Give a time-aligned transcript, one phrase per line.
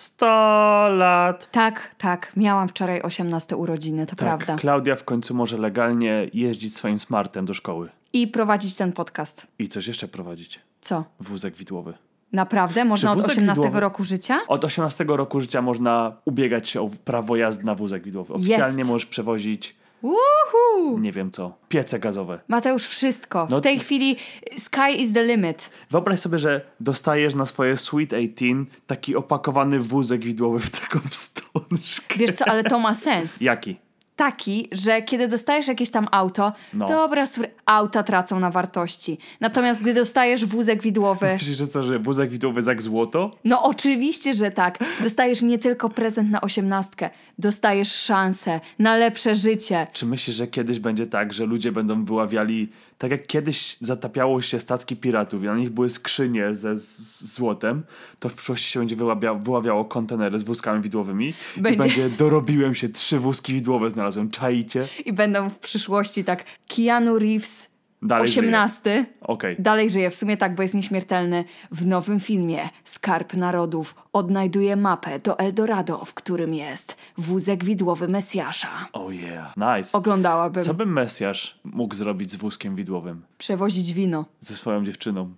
[0.00, 1.48] 100 lat.
[1.50, 4.56] Tak, tak, miałam wczoraj 18 urodziny, to Tak, prawda.
[4.56, 7.88] Klaudia w końcu może legalnie jeździć swoim smartem do szkoły.
[8.12, 9.46] I prowadzić ten podcast.
[9.58, 10.60] I coś jeszcze prowadzić.
[10.80, 11.04] Co?
[11.20, 11.94] Wózek widłowy.
[12.32, 12.84] Naprawdę?
[12.84, 14.38] Można od wózek 18 widłowy- roku życia?
[14.48, 18.34] Od 18 roku życia można ubiegać się o prawo jazdy na wózek widłowy.
[18.34, 18.90] Oficjalnie Jest.
[18.90, 20.98] możesz przewozić, Uhu!
[20.98, 22.40] nie wiem co, piece gazowe.
[22.48, 23.46] Mateusz, wszystko.
[23.50, 24.16] No- W tej chwili
[24.58, 25.70] sky is the limit.
[25.90, 28.44] Wyobraź sobie, że dostajesz na swoje Sweet 18
[28.86, 32.14] taki opakowany wózek widłowy w taką wstążkę.
[32.18, 33.40] Wiesz co, ale to ma sens.
[33.40, 33.76] Jaki?
[34.16, 36.88] Taki, że kiedy dostajesz jakieś tam auto, No.
[36.88, 37.24] dobra,
[37.66, 39.18] auta tracą na wartości.
[39.40, 43.30] Natomiast gdy dostajesz wózek widłowy, Myślisz, że co, że wózek widłowy jak złoto?
[43.44, 44.78] no oczywiście, że tak.
[45.02, 49.86] Dostajesz nie tylko prezent na osiemnastkę, dostajesz szansę na lepsze życie.
[49.92, 52.68] Czy myślisz, że kiedyś będzie tak, że ludzie będą wyławiali,
[52.98, 57.82] tak jak kiedyś zatapiało się statki piratów i na nich były skrzynie ze złotem,
[58.18, 61.74] to w przyszłości się będzie wyławia, wyławiało kontenery z wózkami widłowymi Będzie.
[61.74, 64.88] i będzie dorobiłem się, trzy wózki widłowe znalazłem, czaicie?
[65.04, 67.69] I będą w przyszłości tak Keanu Reeves,
[68.02, 68.46] Dalej żyje.
[68.46, 69.56] 18, Okej.
[69.58, 71.44] Dalej żyje, w sumie tak, bo jest nieśmiertelny.
[71.70, 78.88] W nowym filmie Skarb Narodów odnajduje mapę do Eldorado, w którym jest wózek widłowy Mesjasza.
[78.92, 79.98] Oh yeah, nice.
[79.98, 80.62] Oglądałabym.
[80.62, 83.22] Co by Mesjasz mógł zrobić z wózkiem widłowym?
[83.38, 84.24] Przewozić wino.
[84.40, 85.34] Ze swoją dziewczyną?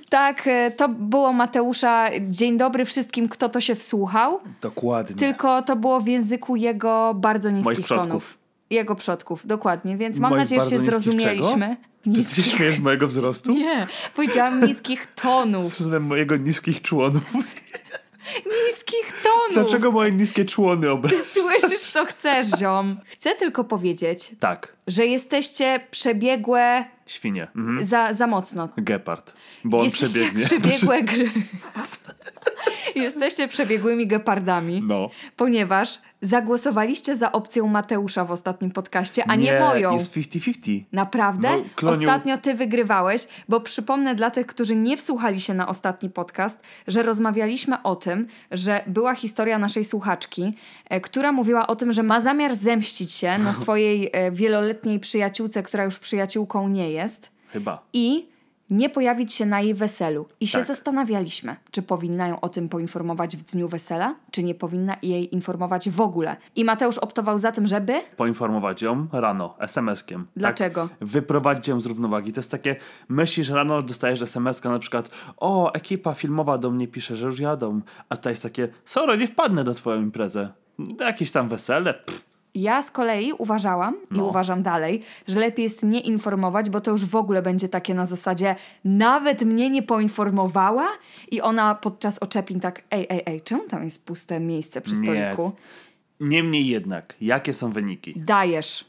[0.08, 2.06] Tak, e, to było Mateusza.
[2.28, 4.40] Dzień dobry wszystkim, kto to się wsłuchał.
[4.60, 5.16] Dokładnie.
[5.16, 8.08] Tylko to było w języku jego bardzo niskich przodków.
[8.08, 8.38] tonów.
[8.70, 9.96] Jego przodków, dokładnie.
[9.96, 11.76] Więc mam Moich nadzieję, że się bardzo niskich zrozumieliśmy.
[12.04, 12.46] Czy ty się Niskich...
[12.46, 13.52] śmiejesz z mojego wzrostu?
[13.52, 13.86] Nie,
[14.16, 15.78] powiedziałam niskich tonów.
[15.78, 17.32] Z mojego niskich członów.
[18.46, 19.54] Niskich tonów.
[19.68, 21.12] Dlaczego moje niskie człony obraz?
[21.32, 22.96] Słyszysz, co chcesz, ziom.
[23.06, 27.48] Chcę tylko powiedzieć, Tak, że jesteście przebiegłe świnie.
[27.56, 27.84] Mhm.
[27.84, 28.68] za, za mocno.
[28.76, 29.32] Gepard.
[29.64, 30.46] Bo on jesteście przebiegnie.
[30.46, 31.30] przebiegłe gry.
[32.96, 35.10] jesteście przebiegłymi gepardami, No.
[35.36, 39.92] ponieważ zagłosowaliście za opcją Mateusza w ostatnim podcaście, a nie, moją.
[39.94, 40.82] jest 50-50.
[40.92, 41.50] Naprawdę?
[41.56, 46.10] No, Kloniu- Ostatnio ty wygrywałeś, bo przypomnę dla tych, którzy nie wsłuchali się na ostatni
[46.10, 50.54] podcast, że rozmawialiśmy o tym, że była historia naszej słuchaczki,
[50.88, 55.62] e, która mówiła o tym, że ma zamiar zemścić się na swojej e, wieloletniej przyjaciółce,
[55.62, 57.82] która już przyjaciółką nie jest Chyba.
[57.92, 58.33] i
[58.70, 60.26] nie pojawić się na jej weselu.
[60.40, 60.66] I się Tak.
[60.66, 65.90] zastanawialiśmy, czy powinna ją o tym poinformować w dniu wesela, czy nie powinna jej informować
[65.90, 66.36] w ogóle.
[66.56, 68.00] I Mateusz optował za tym, żeby...
[68.16, 70.24] Poinformować ją rano, SMS-kiem.
[70.36, 70.88] Dlaczego?
[70.88, 71.08] Tak?
[71.08, 72.32] Wyprowadzić ją z równowagi.
[72.32, 72.76] To jest takie,
[73.08, 77.80] myślisz rano, dostajesz SMS-ka na przykład, o, ekipa filmowa do mnie pisze, że już jadą.
[78.08, 80.48] A tutaj jest takie, sorry, nie wpadnę do twoją imprezę.
[81.00, 82.33] Jakieś tam wesele, pff.
[82.54, 84.24] Ja z kolei uważałam i No.
[84.24, 88.06] uważam dalej, że lepiej jest nie informować, bo to już w ogóle będzie takie na
[88.06, 90.86] zasadzie nawet mnie nie poinformowała
[91.30, 95.52] i ona podczas oczepin tak ej, ej, ej, czemu tam jest puste miejsce przy stoliku?
[96.20, 98.12] Niemniej jednak, jakie są wyniki?
[98.16, 98.84] Dajesz.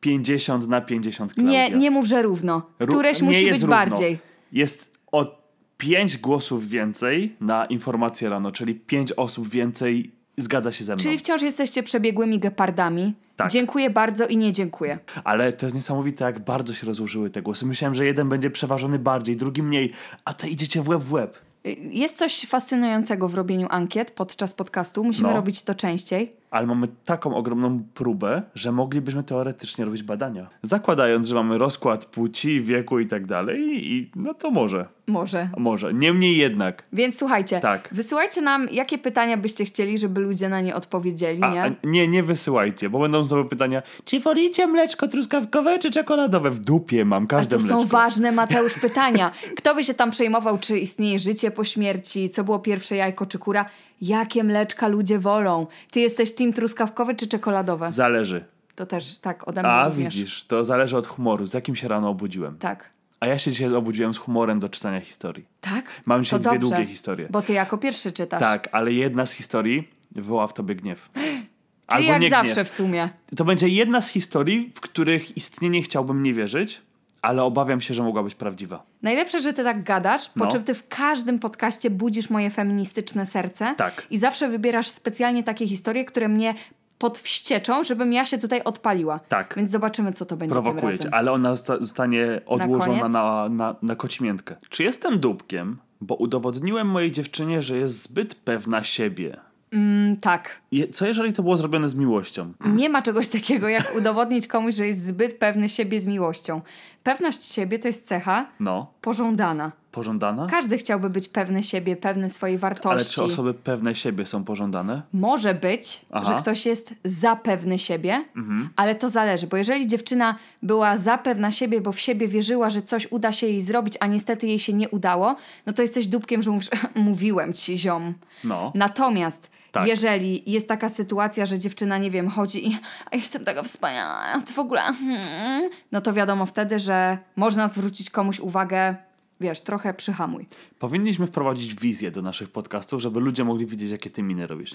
[0.00, 1.68] 50 na 50 Klaudia.
[1.68, 2.62] Nie, nie mów, że równo.
[2.80, 3.76] Ró- Któreś musi być równo.
[3.76, 4.18] bardziej.
[4.52, 5.40] Jest o
[5.78, 11.02] 5 głosów więcej na informację rano, czyli 5 osób więcej zgadza się ze mną.
[11.02, 13.14] Czyli wciąż jesteście przebiegłymi gepardami.
[13.36, 13.50] Tak.
[13.50, 14.98] Dziękuję bardzo i nie dziękuję.
[15.24, 17.66] Ale to jest niesamowite, jak bardzo się rozłożyły te głosy.
[17.66, 19.92] Myślałem, że jeden będzie przeważony bardziej, drugi mniej,
[20.24, 21.38] a to idziecie w łeb w łeb.
[21.66, 25.04] Y, Jest coś fascynującego w robieniu ankiet podczas podcastu.
[25.04, 25.34] Musimy No.
[25.34, 26.39] robić to częściej.
[26.50, 30.46] Ale mamy taką ogromną próbę, że moglibyśmy teoretycznie robić badania.
[30.62, 34.86] Zakładając, że mamy rozkład płci, wieku i tak dalej, i no to może.
[35.06, 35.48] Może.
[35.56, 35.94] Może.
[35.94, 36.82] Niemniej jednak.
[36.92, 37.88] Więc słuchajcie, Tak.
[37.92, 41.62] wysyłajcie nam, jakie pytania byście chcieli, żeby ludzie na nie odpowiedzieli, nie?
[41.62, 46.50] a, nie, nie wysyłajcie, bo będą znowu pytania, czy wolicie mleczko truskawkowe, czy czekoladowe?
[46.50, 47.80] W dupie mam każde to mleczko.
[47.80, 49.30] są ważne, Mateusz, pytania.
[49.56, 53.38] Kto by się tam przejmował, czy istnieje życie po śmierci, co było pierwsze jajko czy
[53.38, 53.64] kura?
[54.00, 55.66] Jakie mleczka ludzie wolą?
[55.90, 57.92] Ty jesteś team truskawkowy czy czekoladowe?
[57.92, 58.44] Zależy.
[58.74, 60.16] To też tak ode mnie A, również.
[60.16, 62.58] widzisz, to zależy od humoru, z jakim się rano obudziłem.
[62.58, 62.90] Tak.
[63.20, 65.44] A ja się dzisiaj obudziłem z humorem do czytania historii.
[65.60, 65.84] Tak?
[66.04, 67.28] Mam dzisiaj to dwie dobrze, długie historie.
[67.30, 68.40] Bo ty jako pierwszy czytasz.
[68.40, 71.10] Tak, ale jedna z historii wywoła w tobie gniew.
[71.92, 72.66] Czyli jak nie zawsze gniew.
[72.68, 73.08] w sumie.
[73.36, 76.82] To będzie jedna z historii, w których istnienie chciałbym nie wierzyć,
[77.22, 78.82] ale obawiam się, że mogła być prawdziwa.
[79.02, 80.50] Najlepsze, że ty tak gadasz, po No.
[80.50, 83.74] czym ty w każdym podcaście budzisz moje feministyczne serce.
[83.76, 84.06] Tak.
[84.10, 86.54] I zawsze wybierasz specjalnie takie historie, które mnie
[86.98, 89.18] podwścieczą, żebym ja się tutaj odpaliła.
[89.18, 89.54] Tak.
[89.56, 90.98] Więc zobaczymy, co to będzie razem.
[90.98, 93.12] cię, ale ona zosta- zostanie odłożona koniec?
[93.12, 94.56] na, na, na kocimiętkę.
[94.68, 99.36] Czy jestem dupkiem, bo udowodniłem mojej dziewczynie, że jest zbyt pewna siebie,
[99.72, 100.60] Mm, tak.
[100.92, 102.52] Co jeżeli to było zrobione z miłością?
[102.66, 106.60] Nie ma czegoś takiego, jak udowodnić komuś, że jest zbyt pewny siebie z miłością.
[107.02, 109.72] Pewność siebie to jest cecha No, pożądana.
[109.92, 110.46] pożądana?
[110.50, 113.14] Każdy chciałby być pewny siebie, pewny swojej Ale wartości.
[113.14, 115.02] czy osoby pewne siebie są pożądane?
[115.12, 116.24] Może być, Aha.
[116.24, 118.68] że ktoś jest zapewny siebie, Mhm.
[118.76, 123.06] ale to zależy, bo jeżeli dziewczyna była zapewna siebie, bo w siebie wierzyła, że coś
[123.12, 126.50] uda się jej zrobić, a niestety jej się nie udało, no to jesteś dupkiem, że
[126.50, 128.14] mówisz, mówiłem ci, ziom.
[128.44, 128.72] No.
[128.74, 129.86] Natomiast Tak.
[129.88, 132.78] jeżeli jest taka sytuacja, że dziewczyna, nie wiem, chodzi i
[133.12, 138.10] "A jestem taka wspaniała, ty w ogóle, hmm", no to wiadomo wtedy, że można zwrócić
[138.10, 138.96] komuś uwagę,
[139.40, 140.46] wiesz, trochę przyhamuj.
[140.78, 144.72] Powinniśmy wprowadzić wizję do naszych podcastów, żeby ludzie mogli widzieć, jakie ty miny robisz.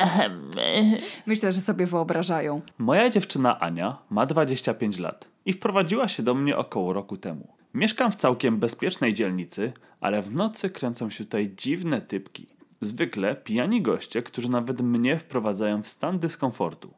[1.26, 2.60] Myślę, że sobie wyobrażają.
[2.78, 7.48] Moja dziewczyna Ania ma 25 lat i wprowadziła się do mnie około roku temu.
[7.74, 12.46] Mieszkam w całkiem bezpiecznej dzielnicy, ale w nocy kręcą się tutaj dziwne typki.
[12.82, 16.94] Zwykle pijani goście, którzy nawet mnie wprowadzają w stan dyskomfortu.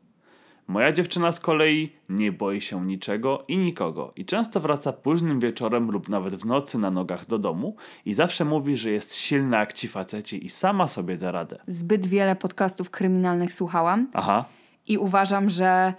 [0.67, 5.91] Moja dziewczyna z kolei nie boi się niczego i nikogo i często wraca późnym wieczorem
[5.91, 9.73] lub nawet w nocy na nogach do domu i zawsze mówi, że jest silna jak
[9.73, 11.59] ci faceci i sama sobie da radę.
[11.67, 14.45] Zbyt wiele podcastów kryminalnych słuchałam Aha,
[14.87, 15.95] i uważam, że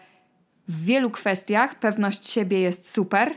[0.67, 3.31] w wielu kwestiach pewność siebie jest super,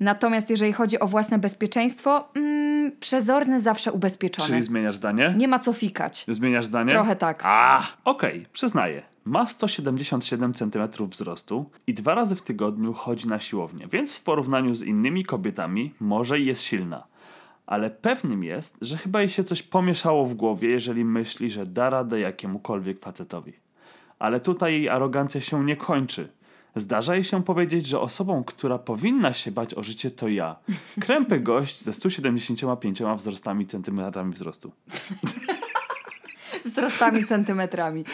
[0.00, 4.48] natomiast jeżeli chodzi o własne bezpieczeństwo, mm, przezorny zawsze ubezpieczony.
[4.48, 5.34] czyli zmieniasz zdanie?
[5.36, 6.24] Nie ma co fikać.
[6.28, 6.90] Zmieniasz zdanie?
[6.90, 7.40] Trochę tak.
[7.44, 9.02] A, okej, przyznaję.
[9.24, 14.74] Ma 177 cm wzrostu i dwa razy w tygodniu chodzi na siłownię, więc w porównaniu
[14.74, 17.06] z innymi kobietami może i jest silna.
[17.66, 21.90] Ale pewnym jest, że chyba jej się coś pomieszało w głowie, jeżeli myśli, że da
[21.90, 23.52] radę jakiemukolwiek facetowi.
[24.18, 26.28] Ale tutaj jej arogancja się nie kończy.
[26.80, 30.56] Zdarza jej się powiedzieć, że osobą, która powinna się bać o życie, to ja.
[31.00, 34.72] Krępy gość ze 175 wzrostami centymetrami wzrostu.
[36.64, 38.04] wzrostami, centymetrami.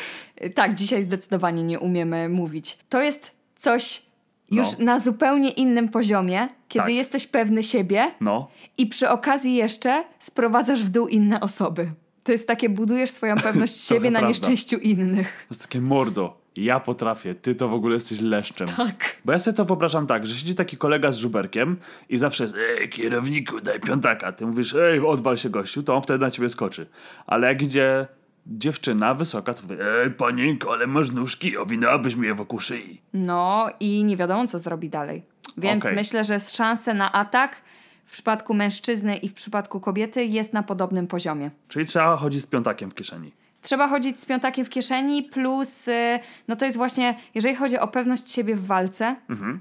[0.55, 2.79] Tak, dzisiaj zdecydowanie nie umiemy mówić.
[2.89, 4.03] To jest coś
[4.51, 4.85] już No.
[4.85, 6.95] na zupełnie innym poziomie, kiedy Tak.
[6.95, 11.91] jesteś pewny siebie No, i przy okazji jeszcze sprowadzasz w dół inne osoby.
[12.25, 14.29] To jest takie, budujesz swoją pewność siebie na prawda.
[14.29, 15.45] nieszczęściu innych.
[15.49, 16.44] To jest takie mordo.
[16.57, 18.69] Ja potrafię, ty to w ogóle jesteś leszczem.
[18.69, 19.17] Tak.
[19.25, 21.77] Bo ja sobie to wyobrażam tak, że siedzi taki kolega z żuberkiem
[22.09, 24.33] i zawsze jest, ej kierowniku, daj piątaka.
[24.33, 26.87] Ty mówisz, ej odwal się gościu, to on wtedy na ciebie skoczy.
[27.27, 28.07] Ale jak idzie
[28.47, 29.75] dziewczyna wysoka, to mówi,
[30.05, 33.01] ej panienko, ale masz nóżki, owinęłabyś mi je wokół szyi.
[33.15, 35.23] No i nie wiadomo, co zrobi dalej.
[35.57, 35.97] Więc Okej.
[35.97, 37.63] myślę, że szanse na atak
[38.05, 41.51] w przypadku mężczyzny i w przypadku kobiety jest na podobnym poziomie.
[41.69, 43.33] Czyli trzeba chodzić z piątakiem w kieszeni.
[43.65, 46.19] Trzeba chodzić z piątakiem w kieszeni, plus y,
[46.49, 49.17] no to jest właśnie, jeżeli chodzi o pewność siebie w walce,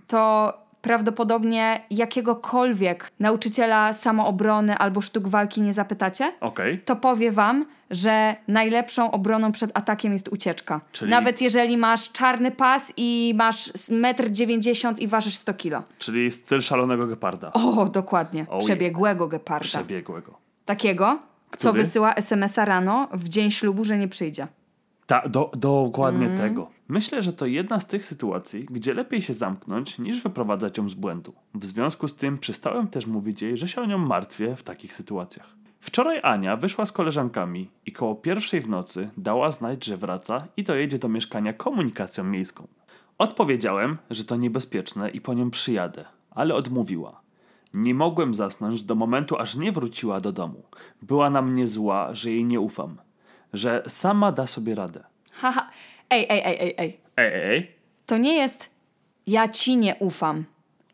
[0.08, 6.80] to prawdopodobnie jakiegokolwiek nauczyciela samoobrony albo sztuk walki nie zapytacie, Okej.
[6.80, 10.82] to powie wam, że najlepszą obroną przed atakiem jest ucieczka.
[10.92, 15.84] Czyli- Nawet jeżeli masz czarny pas i masz s- 1,90 m i ważysz 100 kilo.
[15.98, 17.54] Czyli styl szalonego geparda.
[17.54, 18.46] O, dokładnie.
[18.50, 18.66] Ojej.
[18.66, 19.64] Przebiegłego geparda.
[19.66, 20.38] Przebiegłego.
[20.66, 21.20] Takiego,
[21.58, 21.84] co Który?
[21.84, 24.48] wysyła SMS-a rano w dzień ślubu, że nie przyjdzie.
[25.08, 26.50] Ta, do, dokładnie Mhm.
[26.50, 26.70] tego.
[26.88, 30.94] Myślę, że to jedna z tych sytuacji, gdzie lepiej się zamknąć, niż wyprowadzać ją z
[30.94, 31.34] błędu.
[31.56, 34.94] W związku z tym przestałem też mówić jej, że się o nią martwię w takich
[34.94, 35.56] sytuacjach.
[35.80, 40.64] Wczoraj Ania wyszła z koleżankami i koło pierwszej w nocy dała znać, że wraca i
[40.64, 42.68] dojedzie do mieszkania komunikacją miejską.
[43.18, 47.22] Odpowiedziałem, że to niebezpieczne i po nią przyjadę, ale odmówiła.
[47.74, 50.64] Nie mogłem zasnąć do momentu, aż nie wróciła do domu.
[51.02, 52.98] Była na mnie zła, że jej nie ufam,
[53.54, 55.04] że sama da sobie radę.
[55.32, 55.70] Haha.
[56.10, 56.98] Ej, ej, ej, ej, ej.
[57.18, 57.72] Ej, ej.
[58.06, 58.70] To nie jest
[59.28, 60.46] ja ci nie ufam.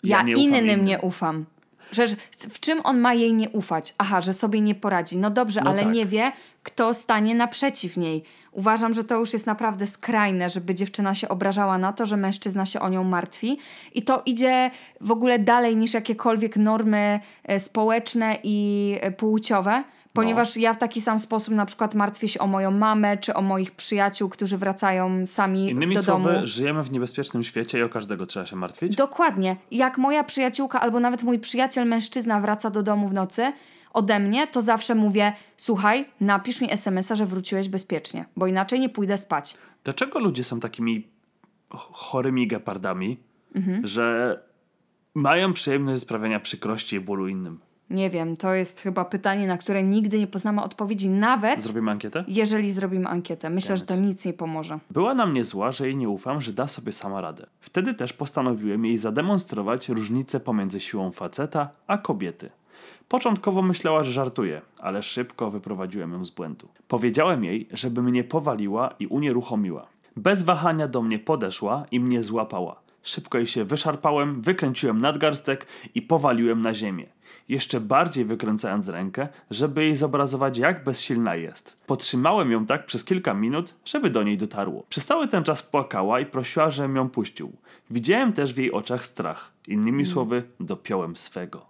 [0.04, 0.86] Ja, Ja nie ufam innym, innym.
[0.86, 1.46] nie ufam.
[1.92, 3.96] Przecież w czym on ma jej nie ufać?
[3.98, 5.18] Aha, że sobie nie poradzi.
[5.18, 5.94] No dobrze, No ale tak.
[5.94, 6.32] nie wie,
[6.64, 8.24] kto stanie naprzeciw niej.
[8.52, 12.66] Uważam, że to już jest naprawdę skrajne, żeby dziewczyna się obrażała na to, że mężczyzna
[12.66, 13.58] się o nią martwi.
[13.94, 19.84] I to idzie w ogóle dalej niż jakiekolwiek normy e, społeczne i e, płciowe.
[20.14, 23.42] Ponieważ ja w taki sam sposób na przykład martwię się o moją mamę, czy o
[23.42, 26.48] moich przyjaciół, którzy wracają sami Innymi do słowy, domu.
[26.48, 28.96] żyjemy w niebezpiecznym świecie i o każdego trzeba się martwić.
[28.96, 29.56] Dokładnie.
[29.72, 33.54] Jak moja przyjaciółka albo nawet mój przyjaciel mężczyzna wraca do domu w nocy
[33.94, 38.90] ode mnie, to zawsze mówię: Słuchaj, napisz mi SMS-a, że wróciłeś bezpiecznie, bo inaczej nie
[38.90, 39.58] pójdę spać.
[39.84, 41.08] Dlaczego ludzie są takimi
[41.74, 43.18] ch- chorymi gepardami,
[43.56, 43.88] Mhm.
[43.88, 44.40] że
[45.16, 47.60] mają przyjemność sprawiania przykrości i bólu innym?
[47.90, 52.24] Nie wiem, to jest chyba pytanie, na które nigdy nie poznamy odpowiedzi, nawet Zrobimy ankietę?
[52.28, 53.50] jeżeli zrobimy ankietę.
[53.50, 54.80] Myślę, że to nic nie pomoże.
[54.92, 57.46] Była na mnie zła, że jej nie ufam, że da sobie sama radę.
[57.60, 62.50] Wtedy też postanowiłem jej zademonstrować różnicę pomiędzy siłą faceta a kobiety.
[63.08, 66.68] Początkowo myślała, że żartuje, ale szybko wyprowadziłem ją z błędu.
[66.88, 69.88] Powiedziałem jej, żeby mnie powaliła i unieruchomiła.
[70.18, 72.80] Bez wahania do mnie podeszła i mnie złapała.
[73.04, 75.66] Szybko jej się wyszarpałem, wykręciłem nadgarstek
[75.96, 77.06] i powaliłem na ziemię.
[77.50, 81.78] Jeszcze bardziej wykręcając rękę, żeby jej zobrazować, jak bezsilna jest.
[81.88, 84.84] Potrzymałem ją tak przez kilka minut, żeby do niej dotarło.
[84.90, 87.52] Przez cały ten czas płakała i prosiła, żebym ją puścił.
[87.90, 89.52] Widziałem też w jej oczach strach.
[89.68, 91.66] Innymi słowy, dopiąłem swego.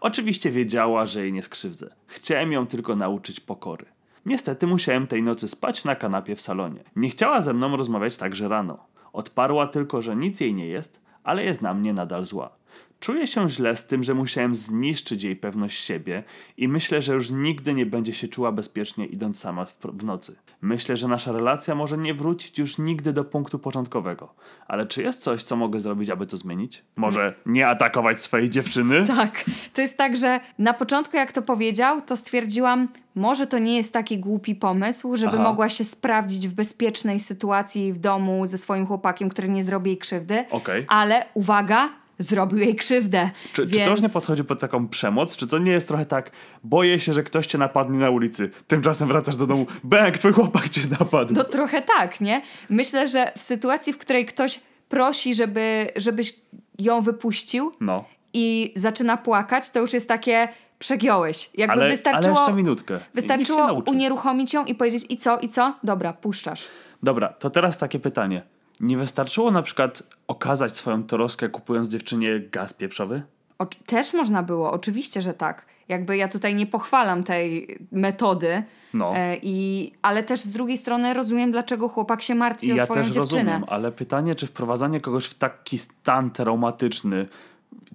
[0.00, 1.94] Oczywiście wiedziała, że jej nie skrzywdzę.
[2.06, 3.86] Chciałem ją tylko nauczyć pokory.
[4.26, 6.84] Niestety musiałem tej nocy spać na kanapie w salonie.
[6.96, 8.86] Nie chciała ze mną rozmawiać także rano.
[9.12, 12.57] Odparła tylko, że nic jej nie jest, ale jest na mnie nadal zła.
[13.00, 16.24] Czuję się źle z tym, że musiałem zniszczyć jej pewność siebie
[16.56, 20.36] i myślę, że już nigdy nie będzie się czuła bezpiecznie idąc sama w, w nocy.
[20.60, 24.34] Myślę, że nasza relacja może nie wrócić już nigdy do punktu początkowego.
[24.66, 26.84] Ale czy jest coś, co mogę zrobić, aby to zmienić?
[26.96, 29.04] Może nie atakować swojej dziewczyny?
[29.18, 33.76] Tak, to jest tak, że na początku jak to powiedział, to stwierdziłam, może to nie
[33.76, 35.42] jest taki głupi pomysł, żeby Aha.
[35.42, 39.98] mogła się sprawdzić w bezpiecznej sytuacji w domu ze swoim chłopakiem, który nie zrobi jej
[39.98, 40.44] krzywdy.
[40.50, 40.84] Okej.
[40.88, 43.30] Ale uwaga, zrobił jej krzywdę.
[43.52, 43.76] Czy, więc...
[43.76, 45.36] czy to już nie podchodzi pod taką przemoc?
[45.36, 46.30] Czy to nie jest trochę tak,
[46.64, 50.68] boję się, że ktoś cię napadnie na ulicy, tymczasem wracasz do domu, bęk, twój chłopak
[50.68, 51.34] cię napadł.
[51.34, 52.42] No trochę tak, nie?
[52.70, 56.34] Myślę, że w sytuacji, w której ktoś prosi, żeby, żebyś
[56.78, 58.04] ją wypuścił No.
[58.34, 60.48] i zaczyna płakać, to już jest takie
[60.78, 61.50] przegiąłeś.
[61.54, 63.00] Jakby Ale, ale wystarczyło, jeszcze minutkę.
[63.14, 65.74] Wystarczyło unieruchomić ją i powiedzieć i co, i co?
[65.82, 66.64] Dobra, puszczasz.
[67.02, 68.42] Dobra, to teraz takie pytanie.
[68.80, 73.22] Nie wystarczyło na przykład okazać swoją troskę kupując dziewczynie gaz pieprzowy?
[73.58, 75.66] O, też można było, oczywiście, że tak.
[75.88, 78.62] Jakby ja tutaj nie pochwalam tej metody,
[78.94, 79.12] No.
[79.16, 82.84] e, i, ale też z drugiej strony rozumiem, dlaczego chłopak się martwi I o ja
[82.84, 83.42] swoją też dziewczynę.
[83.42, 87.28] rozumiem, ale pytanie, czy wprowadzanie kogoś w taki stan traumatyczny,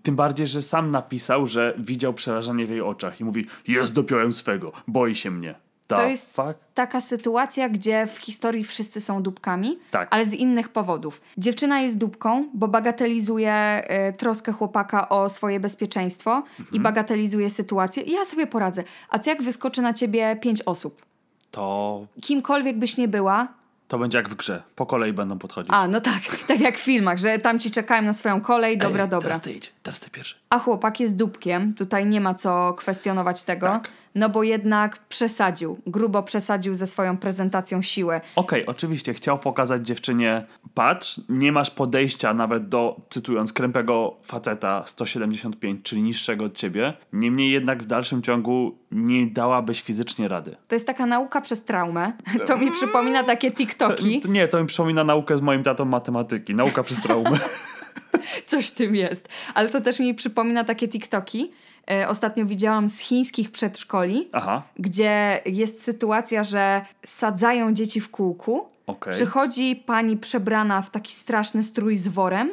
[0.04, 4.34] tym bardziej, że sam napisał, że widział przerażenie w jej oczach i mówi, jest dopiąłem
[4.34, 5.56] swego, boi się mnie.
[5.95, 6.53] To jest fuck?
[6.73, 10.07] taka sytuacja, gdzie w historii wszyscy są dupkami, Tak.
[10.12, 11.21] ale z innych powodów.
[11.38, 16.83] Dziewczyna jest dupką, bo bagatelizuje e, troskę chłopaka o swoje bezpieczeństwo i Mhm.
[16.83, 18.03] bagatelizuje sytuację.
[18.03, 18.83] I ja sobie poradzę.
[19.09, 21.01] A co jak wyskoczy na ciebie pięć osób?
[21.51, 23.47] To, Kimkolwiek byś nie była,
[23.88, 24.63] to będzie jak w grze.
[24.75, 25.71] Po kolei będą podchodzić.
[25.73, 29.03] a no tak, tak jak w filmach, że tam ci czekają na swoją kolej, dobra,
[29.03, 29.27] Ej, dobra.
[29.27, 30.35] Teraz ty idź, teraz ty pierwszy.
[30.53, 33.89] A chłopak jest dupkiem, tutaj nie ma co kwestionować tego, Tak.
[34.15, 38.22] no bo jednak przesadził, grubo przesadził ze swoją prezentacją siły.
[38.36, 45.79] Okej, oczywiście chciał pokazać dziewczynie, patrz, nie masz podejścia nawet do, cytując, krępego faceta 175,
[45.83, 46.93] czyli niższego od ciebie.
[47.13, 50.55] Niemniej jednak w dalszym ciągu nie dałabyś fizycznie rady.
[50.67, 52.13] To jest taka nauka przez traumę.
[52.48, 54.19] To mi przypomina takie To, TikToki.
[54.19, 56.55] to nie, to mi przypomina naukę z moim tatą matematyki.
[56.55, 57.38] Nauka przez traumę.
[58.45, 59.29] Coś tym jest.
[59.53, 61.51] Ale to też mi przypomina takie TikToki.
[61.91, 68.73] E, ostatnio widziałam z chińskich przedszkoli, Aha, gdzie jest sytuacja, że sadzają dzieci w kółku.
[68.88, 69.13] Okej.
[69.13, 72.50] Przychodzi pani przebrana w taki straszny strój z worem.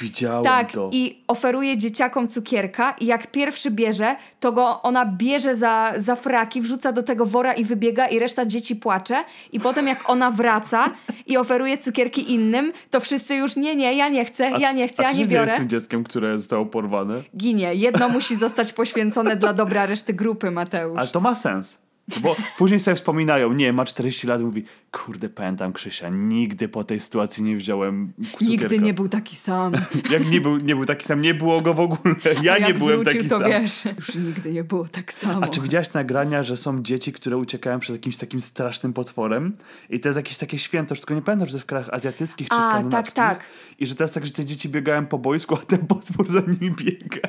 [0.00, 0.90] Widziałem Tak, to.
[0.92, 6.60] i oferuje dzieciakom cukierka i jak pierwszy bierze, to go ona bierze za, za fraki,
[6.62, 10.84] wrzuca do tego wora i wybiega i reszta dzieci płacze i potem jak ona wraca
[11.26, 15.06] i oferuje cukierki innym, to wszyscy już nie, nie, ja nie chcę, ja nie chcę,
[15.06, 15.56] A ja nie biorę.
[15.56, 17.22] tym dzieckiem, które zostało porwane?
[17.36, 17.74] Ginie.
[17.74, 20.98] Jedno musi zostać poświęcone dla dobra reszty grupy, Mateusz.
[20.98, 21.85] Ale to ma sens.
[22.22, 27.00] Bo później sobie wspominają, nie, ma 40 lat, mówi, kurde, pamiętam Krzysia, nigdy po tej
[27.00, 28.44] sytuacji nie wziąłem cukierka.
[28.44, 29.72] Nigdy nie był taki sam.
[30.10, 32.14] Jak nie był, nie był taki sam, nie było go w ogóle.
[32.42, 33.50] Ja A nie byłem wrócił, taki to sam.
[33.50, 35.44] wiesz, już nigdy nie było tak samo.
[35.46, 39.56] A czy widziałaś nagrania, że są dzieci, które uciekają przed jakimś takim strasznym potworem?
[39.90, 41.88] I to jest jakieś takie święto, już tylko nie pamiętam, że to jest w krajach
[41.92, 43.14] azjatyckich czy A, tak, skandynawskich.
[43.14, 43.44] tak.
[43.78, 46.74] I że jest tak, że te dzieci biegają po boisku, a ten potwór za nimi
[46.74, 47.28] biega.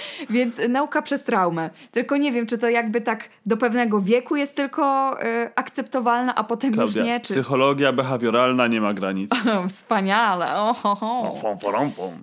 [0.30, 1.70] Więc nauka przez traumę.
[1.90, 6.44] Tylko nie wiem, czy to jakby tak do pewnego wieku jest tylko y, akceptowalna, a
[6.44, 7.20] potem Klaudia, już nie.
[7.20, 7.32] Czy...
[7.32, 9.30] psychologia behawioralna nie ma granic.
[9.68, 10.60] Wspaniale.
[10.60, 11.34] Ohoho.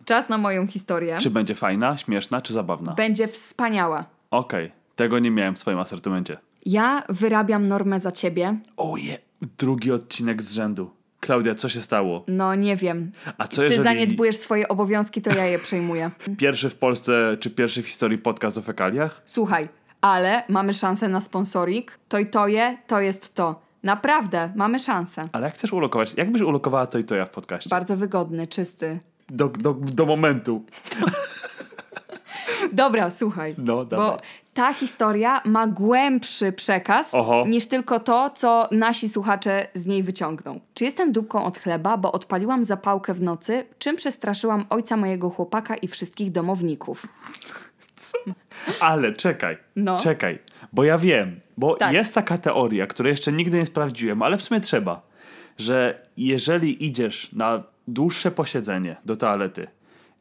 [0.06, 1.18] Czas na moją historię.
[1.22, 2.94] Czy będzie fajna, śmieszna, czy zabawna?
[2.94, 4.06] Będzie wspaniała.
[4.32, 6.38] Okej, tego nie miałem w swoim asortymencie.
[6.66, 8.58] Ja wyrabiam normę za ciebie.
[8.78, 9.18] Oje,
[9.58, 10.92] drugi odcinek z rzędu.
[11.20, 12.24] Klaudia, co się stało?
[12.28, 13.12] No nie wiem.
[13.38, 16.12] A co Ty jeżeli zaniedbujesz swoje obowiązki, to ja je przejmuję.
[16.38, 19.22] pierwszy w Polsce, czy pierwszy w historii podcast o fekaliach?
[19.26, 19.70] Słuchaj,
[20.02, 22.00] ale mamy szansę na sponsorik.
[22.08, 23.62] To i to je, to jest to.
[23.84, 25.30] Naprawdę, mamy szansę.
[25.32, 26.14] Ale jak chcesz ulokować?
[26.18, 27.70] Jak byś ulokowała to i to ja w podcaście?
[27.70, 29.00] Bardzo wygodny, czysty.
[29.30, 30.66] Do, do, do momentu.
[32.74, 33.56] Dobra, słuchaj.
[33.58, 34.08] No, dawaj.
[34.08, 34.22] Bo
[34.54, 37.46] ta historia ma głębszy przekaz Oho.
[37.48, 40.60] niż tylko to, co nasi słuchacze z niej wyciągną.
[40.74, 45.76] Czy jestem dupką od chleba, bo odpaliłam zapałkę w nocy, czym przestraszyłam ojca mojego chłopaka
[45.76, 47.06] i wszystkich domowników?
[48.80, 49.98] Ale czekaj, No.
[50.00, 50.40] czekaj,
[50.74, 51.94] bo ja wiem, bo Tak.
[51.94, 55.02] jest taka teoria, której jeszcze nigdy nie sprawdziłem, ale w sumie trzeba,
[55.58, 59.68] że jeżeli idziesz na dłuższe posiedzenie do toalety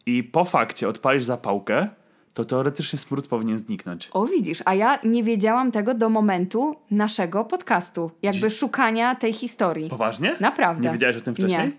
[0.06, 1.88] i po fakcie odpalisz zapałkę,
[2.34, 4.08] to teoretycznie smród powinien zniknąć.
[4.12, 9.90] O, widzisz, a ja nie wiedziałam tego do momentu naszego podcastu, jakby szukania tej historii.
[9.90, 10.36] Poważnie?
[10.40, 10.82] Naprawdę.
[10.82, 11.66] Nie wiedziałeś o tym wcześniej?
[11.66, 11.72] Nie.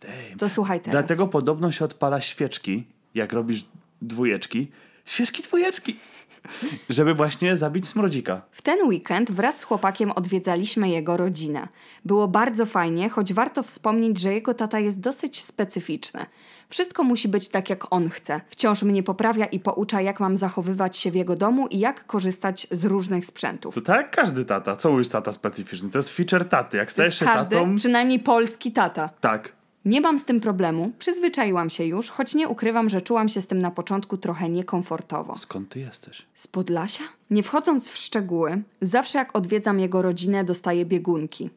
[0.00, 0.38] Damn.
[0.38, 0.92] To słuchaj teraz.
[0.92, 3.64] Dlatego podobno się odpala świeczki, jak robisz
[4.02, 4.70] dwójeczki.
[5.04, 5.96] Świeczki dwójeczki!
[6.88, 8.42] Żeby właśnie zabić smrodzika.
[8.50, 11.68] W ten weekend wraz z chłopakiem odwiedzaliśmy jego rodzinę.
[12.04, 16.26] Było bardzo fajnie, choć warto wspomnieć, że jego tata jest dosyć specyficzny.
[16.70, 18.40] Wszystko musi być tak, jak on chce.
[18.48, 22.66] Wciąż mnie poprawia i poucza, jak mam zachowywać się w jego domu i jak korzystać
[22.70, 23.74] z różnych sprzętów.
[23.74, 24.76] To tak jak każdy tata.
[24.76, 25.90] Co jest tata specyficzny?
[25.90, 26.76] To jest feature taty.
[26.76, 27.74] Jak stajesz się każdy, tatą...
[27.74, 29.10] przynajmniej polski tata.
[29.20, 29.52] Tak.
[29.84, 33.46] Nie mam z tym problemu, przyzwyczaiłam się już, choć nie ukrywam, że czułam się z
[33.46, 35.36] tym na początku trochę niekomfortowo.
[35.36, 36.26] Skąd ty jesteś?
[36.34, 37.04] Z Podlasia?
[37.30, 41.50] Nie wchodząc w szczegóły, zawsze jak odwiedzam jego rodzinę, dostaję biegunki.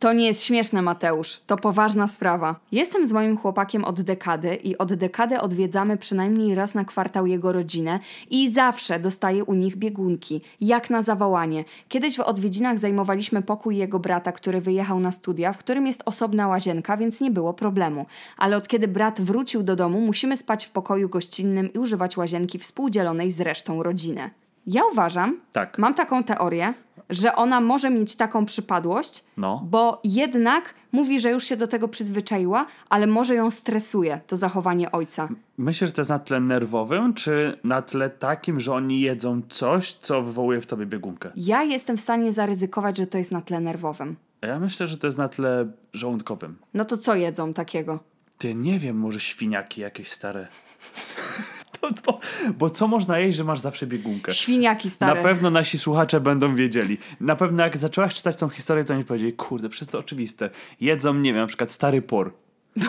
[0.00, 1.40] To nie jest śmieszne, Mateusz.
[1.46, 2.60] To poważna sprawa.
[2.72, 7.52] Jestem z moim chłopakiem od dekady i od dekady odwiedzamy przynajmniej raz na kwartał jego
[7.52, 8.00] rodzinę
[8.30, 11.64] i zawsze dostaję u nich biegunki, jak na zawołanie.
[11.88, 16.48] Kiedyś w odwiedzinach zajmowaliśmy pokój jego brata, który wyjechał na studia, w którym jest osobna
[16.48, 18.06] łazienka, więc nie było problemu.
[18.36, 22.58] Ale od kiedy brat wrócił do domu, musimy spać w pokoju gościnnym i używać łazienki
[22.58, 24.30] współdzielonej z resztą rodziny.
[24.72, 25.78] Ja uważam, Tak.
[25.78, 26.74] mam taką teorię,
[27.10, 29.62] że ona może mieć taką przypadłość, No.
[29.70, 34.92] bo jednak mówi, że już się do tego przyzwyczaiła, ale może ją stresuje to zachowanie
[34.92, 35.28] ojca.
[35.58, 39.92] Myślisz, że to jest na tle nerwowym, czy na tle takim, że oni jedzą coś,
[39.94, 41.30] co wywołuje w tobie biegunkę?
[41.36, 44.16] Ja jestem w stanie zaryzykować, że to jest na tle nerwowym.
[44.40, 46.56] A ja myślę, że to jest na tle żołądkowym.
[46.74, 47.98] No to co jedzą takiego?
[48.38, 50.48] Ty, nie wiem, może świniaki jakieś stare.
[52.06, 52.20] bo,
[52.58, 54.32] bo co można jeść, że masz zawsze biegunkę?
[54.32, 55.14] Świniaki stare.
[55.14, 56.98] Na pewno nasi słuchacze będą wiedzieli.
[57.20, 60.50] Na pewno jak zaczęłaś czytać tą historię, to oni powiedzieli, kurde, przecież to oczywiste.
[60.80, 62.32] Jedzą, nie wiem, na przykład stary por.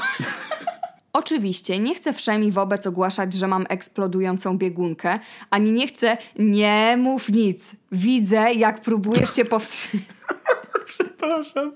[1.14, 7.30] Oczywiście nie chcę wszemi wobec ogłaszać, że mam eksplodującą biegunkę, ani nie chcę, nie mów
[7.30, 7.76] nic.
[7.92, 10.06] Widzę, jak próbujesz się powstrzymać.
[10.88, 11.72] Przepraszam.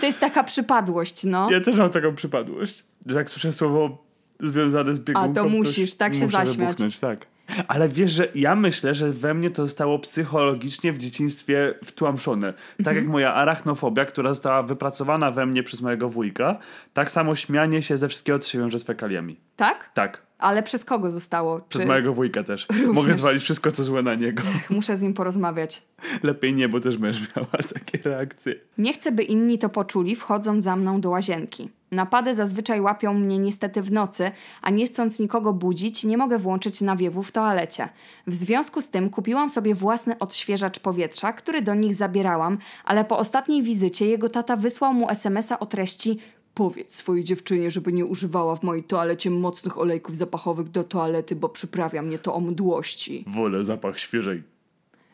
[0.00, 1.50] To jest taka przypadłość, no.
[1.50, 4.09] Ja też mam taką przypadłość, że jak słyszę słowo
[4.42, 6.56] związane z biegunką, to musisz tak się zaśmiać.
[6.56, 7.26] wybuchnąć, tak.
[7.68, 12.52] Ale wiesz, że ja myślę, że we mnie to zostało psychologicznie w dzieciństwie wtłamszone.
[12.52, 12.96] Tak Mhm.
[12.96, 16.58] jak moja arachnofobia, która została wypracowana we mnie przez mojego wujka,
[16.92, 19.36] tak samo śmianie się ze wszystkiego, co się wiąże z fekaliami.
[19.56, 19.90] Tak?
[19.94, 21.60] Tak, Ale przez kogo zostało?
[21.68, 22.66] przez Czy mojego wujka też.
[22.92, 24.42] Mogę zwalić wszystko, co złe na niego.
[24.70, 25.82] muszę z nim porozmawiać?
[26.22, 28.54] Lepiej nie, bo też męż miała takie reakcje.
[28.78, 31.68] Nie chcę, by inni to poczuli, wchodząc za mną do łazienki.
[31.90, 34.30] Napady zazwyczaj łapią mnie niestety w nocy,
[34.62, 37.88] a nie chcąc nikogo budzić, nie mogę włączyć nawiewu w toalecie.
[38.26, 43.18] W związku z tym kupiłam sobie własny odświeżacz powietrza, który do nich zabierałam, ale po
[43.18, 46.18] ostatniej wizycie jego tata wysłał mu SMS-a o treści
[46.54, 51.48] Powiedz swojej dziewczynie, żeby nie używała w mojej toalecie mocnych olejków zapachowych do toalety, bo
[51.48, 53.24] przyprawia mnie to o mdłości.
[53.26, 54.42] Wolę zapach świeżej.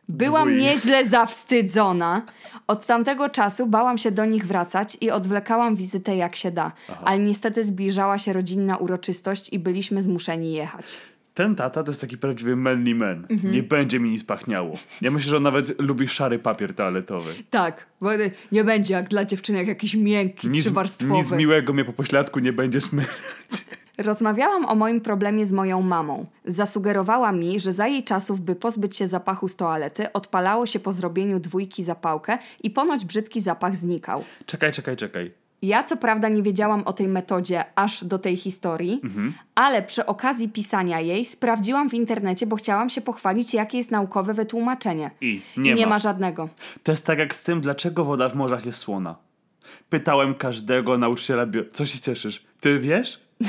[0.08, 0.60] Byłam Dwój.
[0.62, 2.22] nieźle zawstydzona.
[2.66, 6.72] Od tamtego czasu bałam się do nich wracać i odwlekałam wizytę jak się da.
[7.04, 10.98] Ale niestety zbliżała się rodzinna uroczystość i byliśmy zmuszeni jechać.
[11.36, 13.26] Ten tata to jest taki prawdziwy manly man.
[13.30, 13.52] Mhm.
[13.52, 14.74] Nie będzie mi nic pachniało.
[15.00, 17.32] Ja myślę, że on nawet lubi szary papier toaletowy.
[17.50, 18.10] Tak, bo
[18.52, 20.70] nie będzie jak dla dziewczynek jakiś miękki, Nic,
[21.02, 23.10] nic miłego mnie po pośladku nie będzie smyrać.
[23.98, 26.26] Rozmawiałam o moim problemie z moją mamą.
[26.44, 30.92] Zasugerowała mi, że za jej czasów, by pozbyć się zapachu z toalety, odpalało się po
[30.92, 34.24] zrobieniu dwójki zapałkę i ponoć brzydki zapach znikał.
[34.46, 35.45] Czekaj, czekaj, czekaj.
[35.62, 39.32] Ja co prawda nie wiedziałam o tej metodzie aż do tej historii, Mhm.
[39.54, 44.34] ale przy okazji pisania jej sprawdziłam w internecie, bo chciałam się pochwalić, jakie jest naukowe
[44.34, 45.10] wytłumaczenie.
[45.20, 45.90] I I nie, nie ma.
[45.90, 46.48] ma żadnego.
[46.82, 49.16] To jest tak jak z tym, dlaczego woda w morzach jest słona.
[49.90, 51.62] Pytałem każdego nauczyciela bio...
[51.72, 52.44] Co się cieszysz?
[52.60, 53.20] Ty wiesz?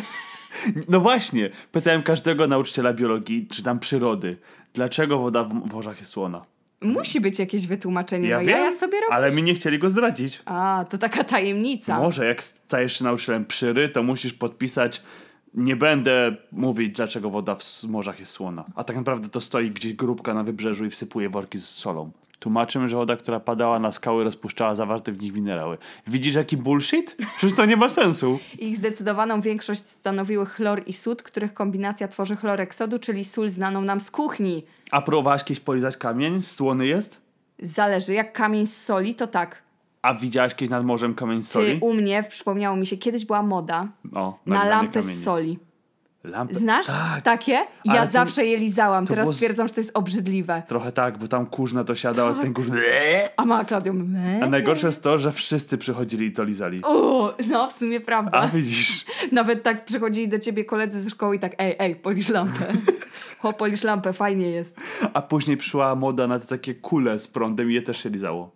[0.90, 4.38] No właśnie, pytałem każdego nauczyciela biologii, czy tam przyrody,
[4.74, 6.46] dlaczego woda w morzach jest słona.
[6.82, 8.28] Musi być jakieś wytłumaczenie.
[8.28, 9.14] Ja no wiem, sobie robię.
[9.14, 10.42] ale mi nie chcieli go zdradzić.
[10.46, 12.00] A, to taka tajemnica.
[12.00, 15.02] Może jak stajesz się nauczycielem przyry, to musisz podpisać
[15.54, 18.66] nie będę mówić, dlaczego woda w morzach jest słona.
[18.76, 22.12] A tak naprawdę to stoi gdzieś grupka na wybrzeżu i wsypuje worki z solą.
[22.48, 25.78] Tłumaczymy, że woda, która padała na skały, rozpuszczała zawarte w nich minerały.
[26.08, 27.18] Widzisz jaki bullshit?
[27.38, 28.40] Przecież to nie ma sensu.
[28.60, 33.82] Ich zdecydowaną większość stanowiły chlor i sód, których kombinacja tworzy chlorek sodu, czyli sól znaną
[33.82, 34.66] nam z kuchni.
[34.92, 36.42] A próbowałaś kiedyś polizać kamień?
[36.42, 37.22] Słony jest?
[37.62, 39.62] Zależy, jak kamień z soli, to tak.
[40.02, 41.78] A widziałaś kiedyś nad morzem kamień z Ty, soli?
[41.82, 45.14] u mnie, przypomniało mi się, kiedyś była moda O, na kamieni.
[45.14, 45.60] z soli.
[46.28, 46.54] Lampę.
[46.54, 47.22] Znasz Tak.
[47.22, 47.60] takie?
[47.86, 49.08] Ja to- zawsze je lizałam.
[49.08, 50.64] Teraz było że to jest obrzydliwe.
[50.68, 52.68] Trochę tak, bo tam kurz na to siadał, a ten kurz...
[53.38, 54.14] A mama Klaudia mówi,
[54.44, 56.82] A najgorsze jest to, że wszyscy przychodzili i to lizali.
[56.84, 58.38] O, no w sumie prawda.
[58.38, 62.30] A widzisz, Nawet tak przychodzili do ciebie koledzy ze szkoły i tak, ej, ej, polisz
[62.30, 62.66] lampę.
[63.42, 64.78] Ho, polisz lampę, fajnie jest.
[65.14, 68.52] a później przyszła moda na te takie kule z prądem i je też się lizało.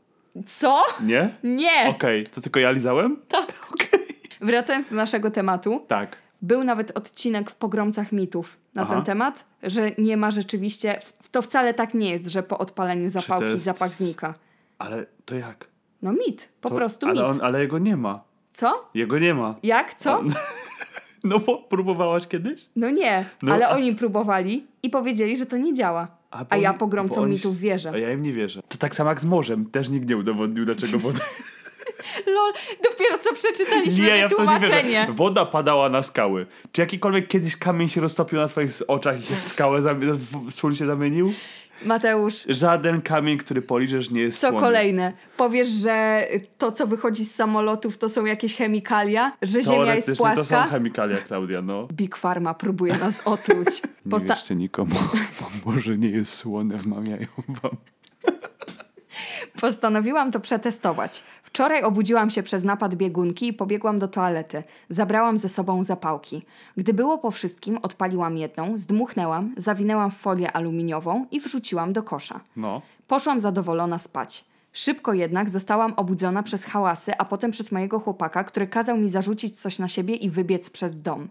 [0.45, 0.83] Co?
[1.03, 1.29] Nie?
[1.43, 1.89] Nie!
[1.89, 3.17] Okej, to tylko ja lizałem?
[3.27, 3.53] Tak.
[3.73, 3.99] Okej.
[4.41, 6.17] Wracając do naszego tematu, Tak.
[6.41, 8.95] Był nawet odcinek w Pogromcach mitów na Aha.
[8.95, 10.99] ten temat, że nie ma rzeczywiście,
[11.31, 14.33] to wcale tak nie jest, że po odpaleniu zapałki jest- zapach znika.
[14.79, 15.67] Ale to jak?
[16.01, 17.23] No mit, po To, prostu ale, mit.
[17.23, 18.23] on, ale jego nie ma.
[18.53, 18.89] Co?
[18.93, 19.55] Jego nie ma.
[19.63, 19.93] Jak?
[19.95, 20.17] Co?
[20.19, 20.29] On-
[21.23, 22.69] No bo próbowałaś kiedyś?
[22.75, 26.07] No nie, No, ale a- oni próbowali i powiedzieli, że to nie działa.
[26.31, 27.91] A, bo ja pogromcom oni- mitów wierzę.
[27.91, 28.61] A ja im nie wierzę.
[28.69, 29.65] To tak samo jak z morzem.
[29.65, 31.19] Też nikt nie udowodnił, dlaczego woda...
[32.35, 34.83] Lol, dopiero co przeczytaliśmy nie, ja nie wytłumaczenie.
[34.83, 35.07] wierzę.
[35.09, 36.45] Woda padała na skały.
[36.71, 40.75] Czy jakikolwiek kiedyś kamień się roztopił na twoich oczach i się w skałę w sól
[40.75, 41.33] się zamienił?
[41.85, 44.65] Mateusz, Żaden kamień, który poliżesz nie jest co słony.
[44.65, 45.13] kolejne?
[45.37, 46.27] Powiesz, że
[46.57, 49.31] to, co wychodzi z samolotów, to są jakieś chemikalia?
[49.41, 50.63] Że Ziemia jest Teoretycznie to są płaska?
[50.63, 51.87] chemikalia, Klaudia, no.
[51.93, 53.67] Big Pharma próbuje nas otruć.
[54.05, 54.95] Nie Posta- wierzcie nikomu,
[55.41, 57.77] bo może nie jest słone, wmawiają wam.
[59.61, 61.23] Postanowiłam to przetestować.
[61.43, 64.63] Wczoraj obudziłam się przez napad biegunki i pobiegłam do toalety.
[64.89, 66.41] Zabrałam ze sobą zapałki.
[66.77, 72.39] Gdy było po wszystkim, odpaliłam jedną, zdmuchnęłam, zawinęłam w folię aluminiową i wrzuciłam do kosza.
[72.55, 72.81] No.
[73.07, 74.45] Poszłam zadowolona spać.
[74.73, 79.59] Szybko jednak zostałam obudzona przez hałasy, a potem przez mojego chłopaka, który kazał mi zarzucić
[79.59, 81.27] coś na siebie i wybiec przez dom.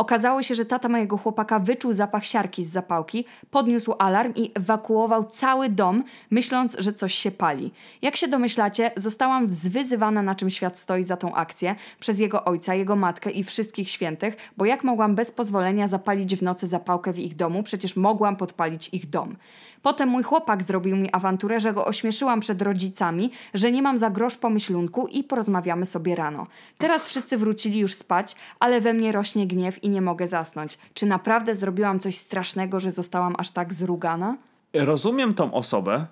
[0.00, 5.24] Okazało się, że tata mojego chłopaka wyczuł zapach siarki z zapałki, podniósł alarm i ewakuował
[5.24, 7.72] cały dom, myśląc, że coś się pali.
[8.02, 12.74] Jak się domyślacie, zostałam zwyzywana, na czym świat stoi za tą akcję, przez jego ojca,
[12.74, 17.18] jego matkę i wszystkich świętych, bo jak mogłam bez pozwolenia zapalić w nocy zapałkę w
[17.18, 19.36] ich domu, przecież mogłam podpalić ich dom.
[19.82, 24.10] Potem mój chłopak zrobił mi awanturę, że go ośmieszyłam przed rodzicami, że nie mam za
[24.10, 26.46] grosz pomyślunku i porozmawiamy sobie rano.
[26.78, 30.78] Teraz wszyscy wrócili już spać, ale we mnie rośnie gniew i nie mogę zasnąć.
[30.94, 34.36] Czy naprawdę zrobiłam coś strasznego, że zostałam aż tak zrugana?
[34.74, 36.06] Rozumiem tą osobę,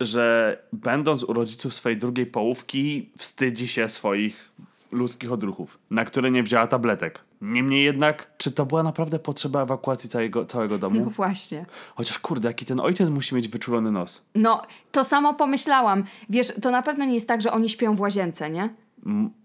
[0.00, 4.52] że będąc u rodziców swojej drugiej połówki wstydzi się swoich
[4.96, 7.24] ludzkich odruchów, na które nie wzięła tabletek.
[7.40, 11.04] Niemniej jednak, czy to była naprawdę potrzeba ewakuacji całego, całego domu?
[11.04, 11.66] No właśnie.
[11.94, 14.26] Chociaż kurde, jaki ten ojciec musi mieć wyczulony nos.
[14.34, 16.04] No, to samo pomyślałam.
[16.30, 18.74] Wiesz, to na pewno nie jest tak, że oni śpią w łazience, nie?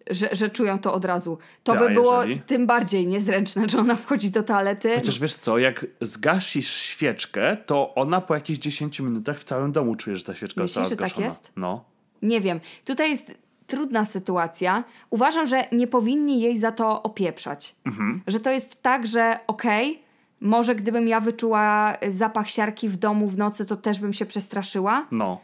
[0.09, 1.37] Że, że czują to od razu.
[1.63, 2.41] To by było jeżeli?
[2.41, 4.95] tym bardziej niezręczne, że ona wchodzi do toalety.
[4.95, 9.95] Chociaż wiesz co, jak zgasisz świeczkę, to ona po jakichś 10 minutach w całym domu
[9.95, 11.25] czuje, że ta świeczka Myślisz, została że tak zgaszona.
[11.25, 11.51] jest?
[11.55, 11.83] No.
[12.21, 12.59] Nie wiem.
[12.85, 13.37] Tutaj jest
[13.71, 14.84] trudna sytuacja.
[15.10, 17.75] Uważam, że nie powinni jej za to opieprzać.
[18.27, 20.01] Że to jest tak, że okej,
[20.41, 25.07] może gdybym ja wyczuła zapach siarki w domu w nocy, to też bym się przestraszyła.
[25.12, 25.39] No.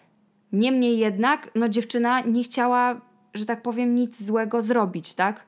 [0.52, 3.02] Niemniej jednak, no dziewczyna nie chciała,
[3.34, 5.44] że tak powiem, nic złego zrobić, tak?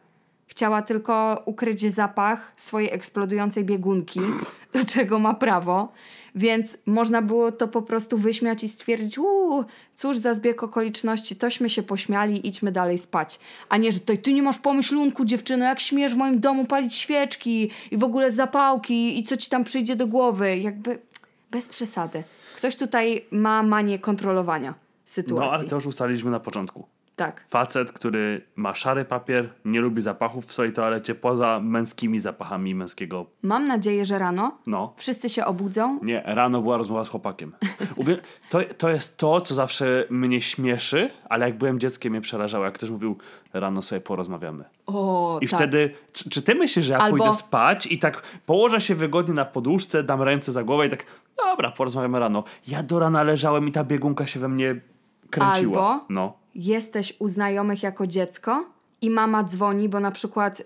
[0.50, 4.20] Chciała tylko ukryć zapach swojej eksplodującej biegunki,
[4.74, 5.92] do czego ma prawo.
[6.36, 11.70] Więc można było to po prostu wyśmiać i stwierdzić, uuu, cóż za zbieg okoliczności, tośmy
[11.70, 13.40] się pośmiali, idźmy dalej spać.
[13.70, 16.94] A nie, że tutaj ty nie masz pomyślunku, dziewczyno, jak śmiesz w moim domu palić
[16.96, 20.58] świeczki i w ogóle zapałki i co ci tam przyjdzie do głowy.
[20.58, 21.00] Jakby
[21.52, 22.24] bez przesady.
[22.56, 24.74] Ktoś tutaj ma manię kontrolowania
[25.06, 25.52] sytuacji.
[25.52, 26.88] No, ale to już ustaliliśmy na początku.
[27.20, 27.46] Tak.
[27.50, 33.26] Facet, który ma szary papier, nie lubi zapachów w swojej toalecie poza męskimi zapachami męskiego.
[33.44, 34.94] Mam nadzieję, że rano No.
[34.98, 36.00] wszyscy się obudzą.
[36.04, 37.54] Nie, rano była rozmowa z chłopakiem.
[37.98, 42.66] Uwiel- to, to jest to, co zawsze mnie śmieszy, ale jak byłem dzieckiem mnie przerażało,
[42.66, 43.18] jak ktoś mówił,
[43.54, 44.64] rano sobie porozmawiamy.
[44.88, 45.60] O, I tak.
[45.60, 49.34] wtedy, czy, czy ty myślisz, że ja Albo- pójdę spać i tak położę się wygodnie
[49.34, 51.06] na poduszce, dam ręce za głowę i tak,
[51.38, 52.44] dobra, porozmawiamy rano.
[52.68, 54.76] Ja do rana leżałem i ta biegunka się we mnie
[55.30, 55.92] kręciła.
[55.92, 56.38] Albo- No.
[56.56, 58.66] Jesteś u znajomych jako dziecko
[59.02, 60.62] i mama dzwoni, bo na przykład,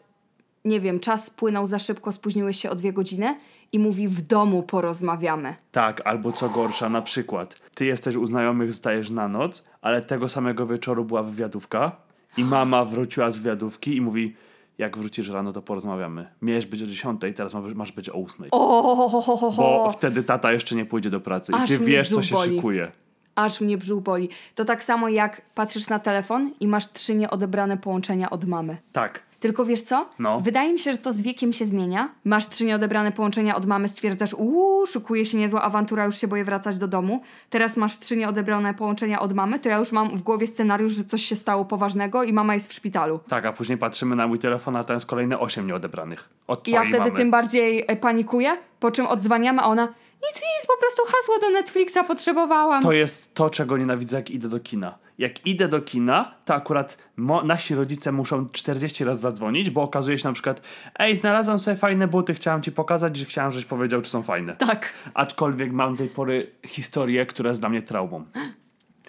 [0.66, 3.38] nie wiem, czas spłynął za szybko, spóźniłeś się o dwie godziny
[3.72, 5.56] i mówi w domu porozmawiamy.
[5.72, 10.30] Tak, albo co gorsza, na przykład, ty jesteś u znajomych, zdajesz na noc, ale tego
[10.30, 11.92] samego wieczoru była wywiadówka
[12.38, 14.36] i mama wróciła z wywiadówki i mówi,
[14.78, 16.28] jak wrócisz rano, to porozmawiamy.
[16.42, 18.46] Miałeś być o 10, teraz masz, być o 8.
[18.52, 21.80] O, ho, ho, ho, ho, Bo wtedy tata jeszcze nie pójdzie do pracy i ty
[21.80, 22.56] wiesz, co się boli.
[22.56, 22.92] szykuje.
[23.36, 24.30] Aż mnie brzuch boli.
[24.56, 28.78] To tak samo jak patrzysz na telefon i masz trzy nieodebrane połączenia od mamy.
[28.92, 29.24] Tak.
[29.40, 30.10] Tylko wiesz co?
[30.20, 30.42] No.
[30.42, 32.10] Wydaje mi się, że to z wiekiem się zmienia.
[32.26, 36.44] Masz trzy nieodebrane połączenia od mamy, stwierdzasz, uuu, szykuje się niezła awantura, już się boję
[36.44, 37.22] wracać do domu.
[37.50, 41.04] Teraz masz trzy nieodebrane połączenia od mamy, to ja już mam w głowie scenariusz, że
[41.04, 43.20] coś się stało poważnego i mama jest w szpitalu.
[43.30, 46.30] Tak, a później patrzymy na mój telefon, a ten jest kolejne 8 nieodebranych.
[46.48, 47.12] Od I ja wtedy mamy.
[47.12, 49.88] tym bardziej e, panikuję, po czym odzwaniamy, a ona,
[50.24, 52.84] nic, nic, po prostu hasło do Netflixa potrzebowałam.
[52.84, 54.98] To jest to, czego nienawidzę, jak idę do kina.
[55.18, 60.20] Jak idę do kina, to akurat mo- nasi rodzice muszą 40 razy zadzwonić, bo okazuje
[60.20, 60.62] się na przykład,
[61.00, 64.56] ej, znalazłam sobie fajne buty, chciałam ci pokazać, że chciałam, żebyś powiedział, czy są fajne.
[64.56, 64.94] Tak.
[65.14, 68.26] Aczkolwiek mam do tej pory historię, która jest dla mnie traumą.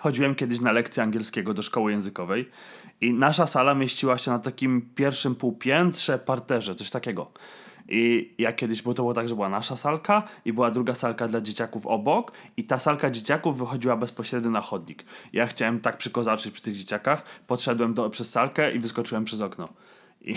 [0.00, 2.50] Chodziłem kiedyś na lekcję angielskiego do szkoły językowej
[3.00, 7.30] i nasza sala mieściła się na takim pierwszym półpiętrze, parterze, coś takiego.
[7.88, 11.28] I ja kiedyś, bo to było tak, że była nasza salka i była druga salka
[11.28, 15.04] dla dzieciaków obok i ta salka dzieciaków wychodziła bezpośrednio na chodnik.
[15.32, 19.68] Ja chciałem tak przykozaczyć przy tych dzieciakach, podszedłem do, przez salkę i wyskoczyłem przez okno.
[20.20, 20.34] I,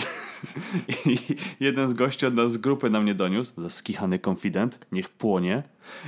[1.12, 1.18] I
[1.60, 5.62] jeden z gości od nas z grupy na mnie doniósł, zaskichany konfident, niech płonie.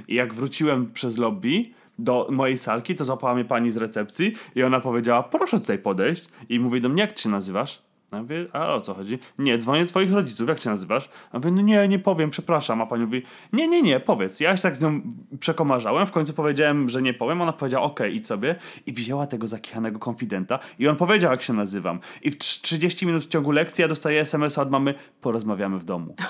[0.08, 4.62] I jak wróciłem przez lobby do mojej salki, to złapała mnie pani z recepcji i
[4.62, 6.24] ona powiedziała, proszę tutaj podejść.
[6.48, 7.89] I mówi do mnie, jak ty się nazywasz?
[8.12, 9.18] A ja mówię, a o co chodzi?
[9.38, 11.08] Nie, dzwonię do twoich rodziców, jak się nazywasz?
[11.32, 12.82] A mówię, no nie, nie powiem, przepraszam.
[12.82, 14.40] A pani mówi, nie, nie, nie, powiedz.
[14.40, 15.00] Ja się tak z nią
[15.40, 17.42] przekomarzałem, w końcu powiedziałem, że nie powiem.
[17.42, 18.54] Ona powiedziała, okej, idź sobie.
[18.86, 22.00] I wzięła tego zakichanego konfidenta i on powiedział, jak się nazywam.
[22.22, 25.84] I w trz- 30 minut w ciągu lekcji ja dostaję SMS-a od mamy, porozmawiamy w
[25.84, 26.14] domu.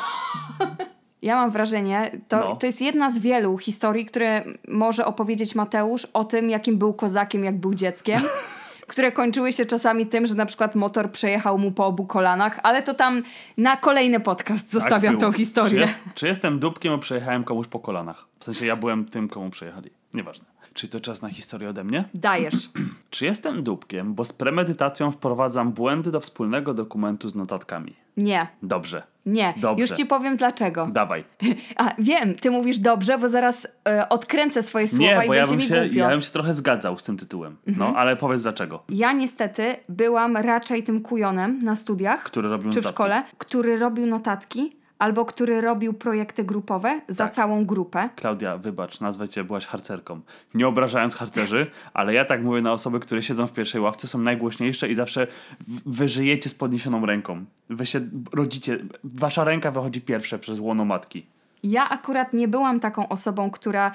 [1.22, 2.56] Ja mam wrażenie, to, No.
[2.56, 7.44] to jest jedna z wielu historii, które może opowiedzieć Mateusz o tym, jakim był kozakiem,
[7.44, 8.20] jak był dzieckiem.
[8.90, 12.82] które kończyły się czasami tym, że na przykład motor przejechał mu po obu kolanach, ale
[12.82, 13.22] to tam
[13.56, 15.70] na kolejny podcast zostawiam Tak tą historię.
[15.70, 18.26] Czy, jest, czy jestem dupkiem, a przejechałem komuś po kolanach?
[18.40, 19.90] W sensie ja byłem tym, komu przejechali.
[20.14, 20.46] Nieważne.
[20.74, 22.04] Czy to czas na historię ode mnie?
[22.14, 22.70] Dajesz.
[23.10, 27.96] Czy jestem dupkiem, bo z premedytacją wprowadzam błędy do wspólnego dokumentu z notatkami?
[28.16, 29.02] Nie, Dobrze.
[29.26, 29.54] Nie.
[29.56, 29.82] Dobrze.
[29.82, 30.86] Już ci powiem dlaczego.
[30.92, 31.24] Dawaj.
[31.76, 35.42] A wiem, ty mówisz dobrze, bo zaraz e, odkręcę swoje słowa Nie, i bo ja
[35.42, 35.82] będzie mi się, głupio.
[35.84, 35.98] Mhm.
[35.98, 37.56] ja bym się trochę zgadzał z tym tytułem.
[37.66, 38.82] No, ale powiedz dlaczego.
[38.88, 42.94] Ja niestety byłam raczej tym kujonem na studiach, Który robił czy w notatki.
[42.94, 47.34] szkole, który robił notatki albo który robił projekty grupowe za Tak.
[47.34, 48.08] całą grupę.
[48.16, 50.20] Klaudia, wybacz, nazwę cię, byłaś harcerką.
[50.54, 54.18] Nie obrażając harcerzy, ale ja tak mówię na osoby, które siedzą w pierwszej ławce, są
[54.18, 55.26] najgłośniejsze i zawsze
[55.68, 57.44] w- wy żyjecie z podniesioną ręką.
[57.70, 58.00] Wy się
[58.32, 61.26] rodzicie, wasza ręka wychodzi pierwsze przez łono matki.
[61.62, 63.92] Ja akurat nie byłam taką osobą, która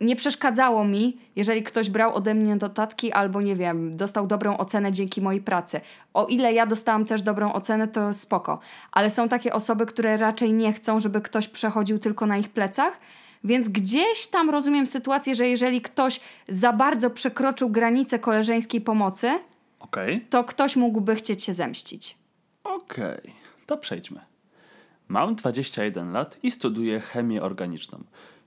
[0.00, 4.92] nie przeszkadzało mi, jeżeli ktoś brał ode mnie notatki albo nie wiem, dostał dobrą ocenę
[4.92, 5.80] dzięki mojej pracy.
[6.14, 8.58] O ile ja dostałam też dobrą ocenę, to spoko.
[8.92, 12.98] Ale są takie osoby, które raczej nie chcą, żeby ktoś przechodził tylko na ich plecach.
[13.44, 19.38] Więc gdzieś tam rozumiem sytuację, że jeżeli ktoś za bardzo przekroczył granicę koleżeńskiej pomocy,
[19.80, 20.26] Okej?
[20.30, 22.16] to ktoś mógłby chcieć się zemścić.
[22.64, 23.34] Okej,
[23.66, 24.20] to przejdźmy.
[25.08, 28.04] Mam 21 lat i studiuję chemię organiczną.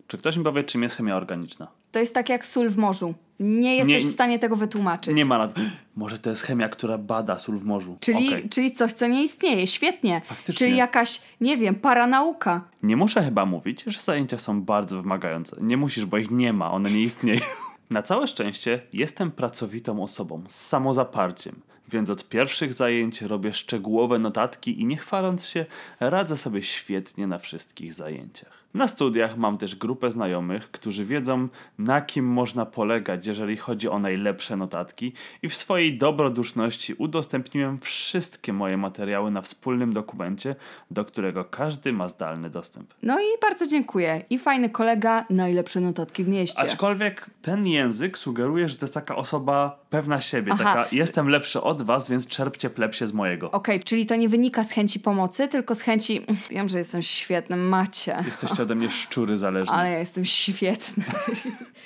[0.08, 1.68] Czy ktoś mi powie, czym jest chemia organiczna?
[1.92, 3.14] To jest tak jak sól w morzu.
[3.40, 5.16] Nie jesteś Nie- w stanie tego wytłumaczyć.
[5.16, 5.54] Nie ma nad...
[5.96, 7.98] Może to jest chemia, która bada sól w morzu.
[8.00, 8.50] Czyli, Okej.
[8.50, 9.68] czyli coś, co nie istnieje.
[9.68, 10.22] Świetnie.
[10.26, 10.68] Faktycznie.
[10.68, 12.62] Czyli jakaś, nie wiem, paranauka.
[12.84, 15.58] Nie muszę chyba mówić, że zajęcia są bardzo wymagające.
[15.62, 17.40] Nie musisz, bo ich nie ma, one nie istnieją.
[17.90, 21.56] Na całe szczęście jestem pracowitą osobą z samozaparciem,
[21.90, 25.66] więc od pierwszych zajęć robię szczegółowe notatki i nie chwaląc się,
[26.00, 28.63] radzę sobie świetnie na wszystkich zajęciach.
[28.74, 34.00] Na studiach mam też grupę znajomych, którzy wiedzą, na kim można polegać, jeżeli chodzi o
[34.00, 40.56] najlepsze notatki, i w swojej dobroduszności udostępniłem wszystkie moje materiały na wspólnym dokumencie,
[40.92, 42.94] do którego każdy ma zdalny dostęp.
[43.04, 44.24] No i bardzo dziękuję.
[44.30, 46.62] I fajny kolega, najlepsze notatki w mieście.
[46.62, 50.64] Aczkolwiek ten język sugeruje, że to jest taka osoba pewna siebie, Aha.
[50.64, 53.52] taka jestem lepszy od was, więc czerpcie plepsie z mojego.
[53.52, 56.18] Okej, czyli to nie wynika z chęci pomocy, tylko z chęci.
[56.18, 58.24] "Mm, Wiem, że jestem świetny, macie.
[58.26, 59.76] Jesteście ode mnie szczury zależni.
[59.76, 61.04] Ale ja jestem świetny.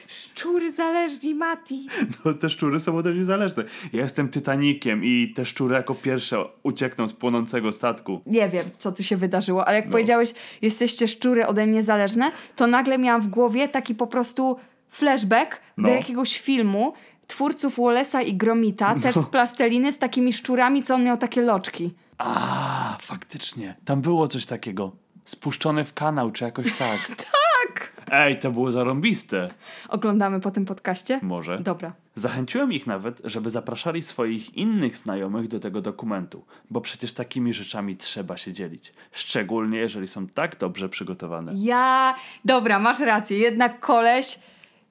[0.07, 1.87] Szczury zależni, Mati.
[2.25, 3.63] No, te szczury są ode mnie zależne.
[3.93, 8.21] Ja jestem Titanikiem i te szczury jako pierwsze uciekną z płonącego statku.
[8.25, 9.91] Nie wiem, co tu się wydarzyło, ale jak No.
[9.91, 14.57] powiedziałeś, jesteście szczury ode mnie zależne, to nagle miałam w głowie taki po prostu
[14.89, 15.87] flashback No.
[15.89, 16.93] do jakiegoś filmu
[17.27, 19.21] twórców Wallace'a i Gromita, też No.
[19.21, 21.93] z plasteliny, z takimi szczurami, co on miał takie loczki.
[22.17, 23.75] A, faktycznie.
[23.85, 24.91] Tam było coś takiego.
[25.27, 26.99] Spuszczony w kanał, czy jakoś tak.
[27.67, 27.91] Tak!
[28.11, 29.49] Ej, to było zarąbiste.
[29.89, 31.19] Oglądamy po tym podcaście?
[31.23, 31.59] Może.
[31.59, 31.93] Dobra.
[32.15, 37.97] Zachęciłem ich nawet, żeby zapraszali swoich innych znajomych do tego dokumentu, bo przecież takimi rzeczami
[37.97, 38.93] trzeba się dzielić.
[39.11, 41.53] Szczególnie jeżeli są tak dobrze przygotowane.
[41.55, 42.15] Ja...
[42.45, 44.39] Dobra, masz rację, jednak koleś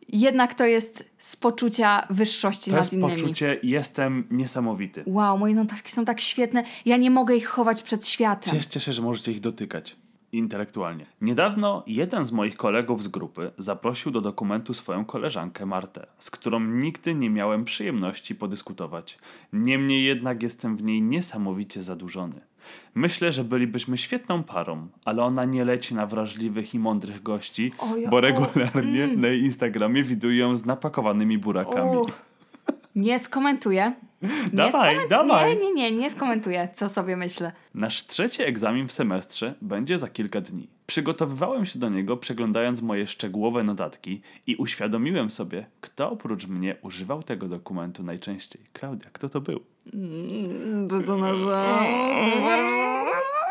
[0.08, 3.12] jednak to jest z poczucia wyższości To nad jest innymi.
[3.12, 5.02] poczucie, jestem niesamowity.
[5.06, 6.64] Wow, moje notatki są tak świetne.
[6.84, 8.54] Ja nie mogę ich chować przed światem.
[8.54, 9.96] Cieszcie się, że możecie ich dotykać
[10.32, 11.06] intelektualnie.
[11.20, 16.60] Niedawno jeden z moich kolegów z grupy zaprosił do dokumentu swoją koleżankę Martę, z którą
[16.60, 19.18] nigdy nie miałem przyjemności podyskutować.
[19.52, 22.40] Niemniej jednak jestem w niej niesamowicie zadłużony.
[22.94, 27.72] Myślę, że bylibyśmy świetną parą, ale ona nie leci na wrażliwych i mądrych gości,
[28.10, 31.96] bo o, regularnie na jej Instagramie widuję ją z napakowanymi burakami.
[31.96, 32.10] Uch,
[32.94, 33.92] nie skomentuję.
[34.22, 35.56] Nie Dawaj, dawaj.
[35.56, 37.52] Nie, nie, nie, nie skomentuję, co sobie myślę.
[37.74, 40.68] Nasz trzeci egzamin w semestrze będzie za kilka dni.
[40.86, 47.22] Przygotowywałem się do niego przeglądając moje szczegółowe notatki i uświadomiłem sobie, kto oprócz mnie używał
[47.22, 48.62] tego dokumentu najczęściej.
[48.72, 49.60] Klaudia, kto to był?
[50.90, 51.78] Czy to nasza...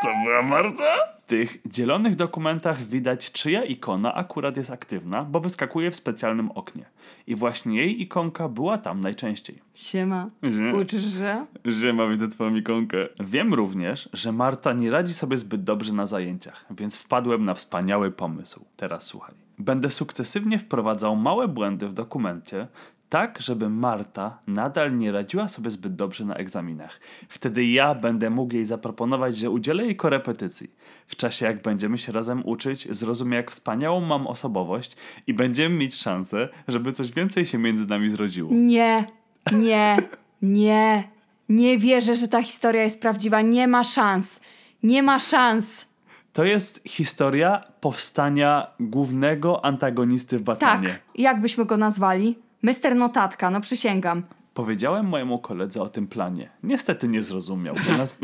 [0.02, 1.15] To była Marta?
[1.26, 6.86] W tych dzielonych dokumentach widać, czyja ikona akurat jest aktywna, bo wyskakuje w specjalnym oknie.
[7.28, 9.60] I właśnie jej ikonka była tam najczęściej.
[9.74, 10.30] Siema.
[10.44, 11.46] Że- Uczysz się?
[11.66, 12.98] Że ma widzę twoją ikonkę.
[13.20, 18.12] Wiem również, że Marta nie radzi sobie zbyt dobrze na zajęciach, więc wpadłem na wspaniały
[18.12, 18.66] pomysł.
[18.78, 19.36] Teraz słuchaj.
[19.60, 22.68] Będę sukcesywnie wprowadzał małe błędy w dokumencie,
[23.10, 27.00] tak żeby Marta nadal nie radziła sobie zbyt dobrze na egzaminach.
[27.30, 30.72] Wtedy ja będę mógł jej zaproponować, że udzielę jej korepetycji.
[31.08, 34.96] W czasie jak będziemy się razem uczyć, zrozumie jak wspaniałą mam osobowość
[35.28, 38.50] i będziemy mieć szansę, żeby coś więcej się między nami zrodziło.
[38.54, 39.08] Nie,
[39.52, 39.98] nie,
[40.42, 41.04] nie.
[41.50, 43.42] Nie wierzę, że ta historia jest prawdziwa.
[43.42, 44.40] Nie ma szans.
[44.84, 45.86] Nie ma szans.
[46.34, 51.00] To jest historia powstania głównego antagonisty w Tak, Batmanie.
[51.16, 52.40] jak byśmy go nazwali?
[52.64, 54.24] Mister Notatka, no przysięgam.
[54.54, 56.50] Powiedziałem mojemu koledze o tym planie.
[56.64, 57.76] Niestety nie zrozumiał.
[57.98, 58.18] Nas...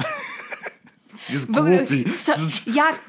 [1.30, 2.06] jest głupi.
[2.24, 2.34] co,
[2.74, 3.00] jak,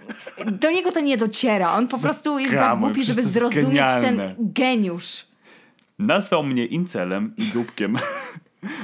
[0.47, 1.73] do niego to nie dociera.
[1.73, 4.29] On po prostu jest za głupi, żeby zrozumieć genialne.
[4.29, 5.27] ten geniusz.
[5.99, 7.97] Nazwał mnie incelem i dupkiem.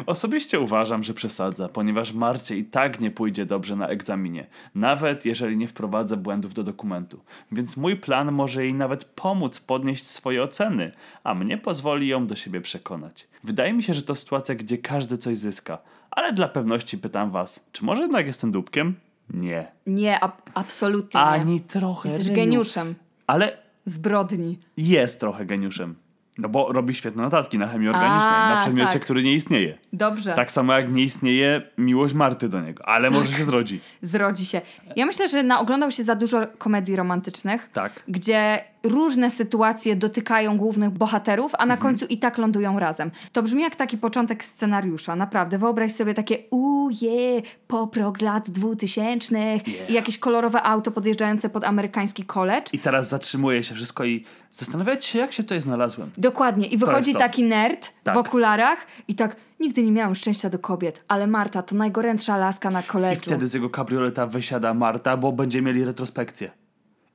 [0.06, 5.56] Osobiście uważam, że przesadza, ponieważ Marcie i tak nie pójdzie dobrze na egzaminie, nawet jeżeli
[5.56, 7.20] nie wprowadzę błędów do dokumentu.
[7.52, 10.92] Więc mój plan może jej nawet pomóc podnieść swoje oceny,
[11.24, 13.28] a mnie pozwoli ją do siebie przekonać.
[13.44, 15.78] Wydaje mi się, że to sytuacja, gdzie każdy coś zyska,
[16.10, 18.94] ale dla pewności pytam was, czy może jednak jestem dupkiem?
[19.30, 19.72] Nie.
[19.86, 21.26] Nie, ab, absolutnie nie.
[21.26, 22.08] Ani trochę.
[22.08, 22.94] Jesteś geniuszem.
[23.26, 24.58] Ale Zbrodni.
[24.76, 25.94] jest trochę geniuszem.
[26.38, 29.02] No bo robi świetne notatki na chemii organicznej, A, na przedmiocie, tak.
[29.02, 29.78] który nie istnieje.
[29.92, 30.34] Dobrze.
[30.34, 33.80] Tak samo jak nie istnieje miłość Marty do niego, ale może się zrodzi.
[34.02, 34.60] Zrodzi się.
[34.96, 37.92] Ja myślę, że naoglądał się za dużo komedii romantycznych, Tak.
[38.08, 41.80] gdzie różne sytuacje dotykają głównych bohaterów, a na Mhm.
[41.80, 43.10] końcu i tak lądują razem.
[43.32, 45.58] To brzmi jak taki początek scenariusza, naprawdę.
[45.58, 49.90] Wyobraź sobie takie uje, pop rock z lat dwutysięcznych Yeah.
[49.90, 52.62] i jakieś kolorowe auto podjeżdżające pod amerykański college.
[52.72, 56.10] I teraz zatrzymuje się wszystko i zastanawiać się, jak się tutaj znalazłem.
[56.18, 56.66] Dokładnie.
[56.66, 58.14] I wychodzi taki nerd Tak.
[58.14, 62.70] w okularach i tak, nigdy nie miałem szczęścia do kobiet, ale Marta to najgorętsza laska
[62.70, 63.16] na I college'u.
[63.20, 66.50] wtedy z jego kabrioleta wysiada Marta, bo będziemy mieli retrospekcję.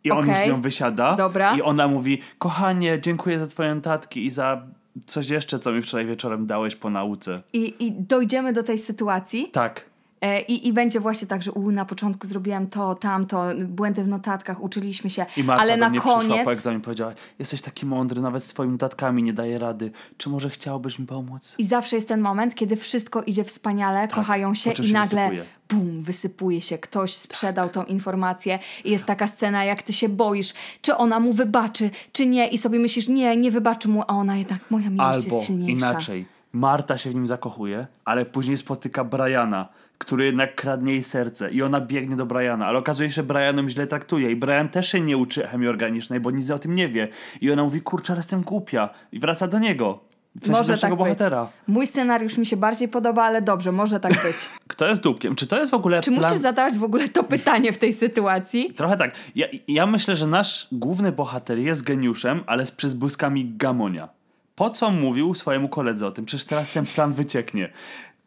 [0.04, 0.46] I on Okej.
[0.46, 1.16] z nią wysiada.
[1.16, 1.58] Dobra.
[1.58, 4.62] I ona mówi: Kochanie, dziękuję za twoje notatki i za
[5.06, 7.42] coś jeszcze, co mi wczoraj wieczorem dałeś po nauce.
[7.54, 9.50] I, I dojdziemy do tej sytuacji.
[9.52, 9.93] Tak.
[10.24, 14.08] E, I, I będzie właśnie tak, że u, na początku zrobiłem to, tamto, błędy w
[14.08, 17.62] notatkach, uczyliśmy się, I Marta ale do na mnie przyszła koniec po egzaminie powiedziała: Jesteś
[17.62, 19.92] taki mądry, nawet z twoimi notatkami nie daje rady.
[20.18, 21.56] Czy może chciałbyś mi pomóc?
[21.58, 24.88] i zawsze jest ten moment, kiedy wszystko idzie wspaniale, kochają się Tak, po czym i
[24.88, 25.46] się nagle wysypuje.
[25.70, 30.54] bum, wysypuje się, ktoś sprzedał tą informację i jest taka scena, jak ty się boisz,
[30.82, 34.38] czy ona mu wybaczy, czy nie i sobie myślisz, nie, nie wybaczy mu, a ona
[34.38, 35.90] jednak, moja miłość Albo jest silniejsza.
[35.92, 36.26] inaczej.
[36.54, 39.70] Marta się w nim zakochuje, ale później spotyka Briana,
[40.06, 43.58] który jednak kradnie jej serce i ona biegnie do Briana, ale okazuje się, że Brian
[43.58, 46.76] ją źle traktuje i Brian też się nie uczy chemii organicznej, bo nic o tym
[46.76, 47.08] nie wie.
[47.42, 50.00] I ona mówi, kurczę, ale jestem głupia i wraca do niego.
[50.36, 51.00] W sensie Może tak być.
[51.00, 51.50] bohatera.
[51.68, 54.50] Mój scenariusz mi się bardziej podoba, ale dobrze, może tak być.
[54.68, 55.36] Kto jest dupkiem?
[55.36, 56.24] Czy to jest w ogóle Czy plan...
[56.24, 58.74] musisz zadawać w ogóle to pytanie w tej sytuacji?
[58.74, 59.16] Trochę tak.
[59.36, 64.10] Ja, ja myślę, że nasz główny bohater jest geniuszem, ale z przybłyskami gamonia.
[64.56, 66.26] Po co mówił swojemu koledze o tym?
[66.26, 67.70] Przecież teraz ten plan wycieknie.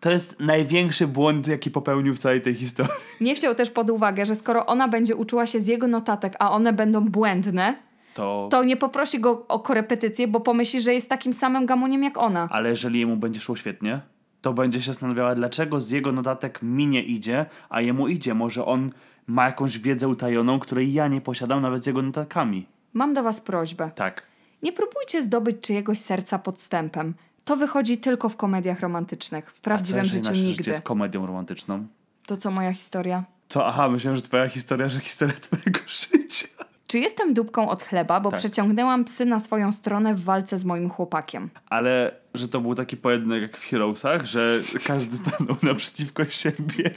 [0.00, 2.92] To jest największy błąd, jaki popełnił w całej tej historii.
[3.20, 6.50] Nie wziął też pod uwagę, że skoro ona będzie uczyła się z jego notatek, a
[6.50, 7.76] one będą błędne,
[8.14, 8.48] To...
[8.50, 12.48] to nie poprosi go o korepetycję, bo pomyśli, że jest takim samym gamoniem jak ona.
[12.50, 14.00] Ale jeżeli jemu będzie szło świetnie,
[14.42, 18.34] to będzie się zastanawiała, dlaczego z jego notatek mi nie idzie, a jemu idzie.
[18.34, 18.90] Może on
[19.26, 22.66] ma jakąś wiedzę utajoną, której ja nie posiadam nawet z jego notatkami.
[22.92, 23.90] Mam do was prośbę.
[23.94, 24.22] Tak.
[24.62, 27.14] Nie próbujcie zdobyć czyjegoś serca podstępem.
[27.46, 29.50] To wychodzi tylko w komediach romantycznych.
[29.50, 30.70] W co, prawdziwym jeżeli życiu nasze życie nigdy.
[30.70, 31.86] jest komedią romantyczną?
[32.26, 33.24] To co moja historia?
[33.48, 36.46] To aha, myślałem, że twoja historia, że historia twojego życia.
[36.86, 38.40] Czy jestem dupką od chleba, bo Tak.
[38.40, 41.50] przeciągnęłam psy na swoją stronę w walce z moim chłopakiem?
[41.70, 46.90] Ale że to był taki pojedynek jak w Heroesach, że każdy stanął naprzeciwko siebie,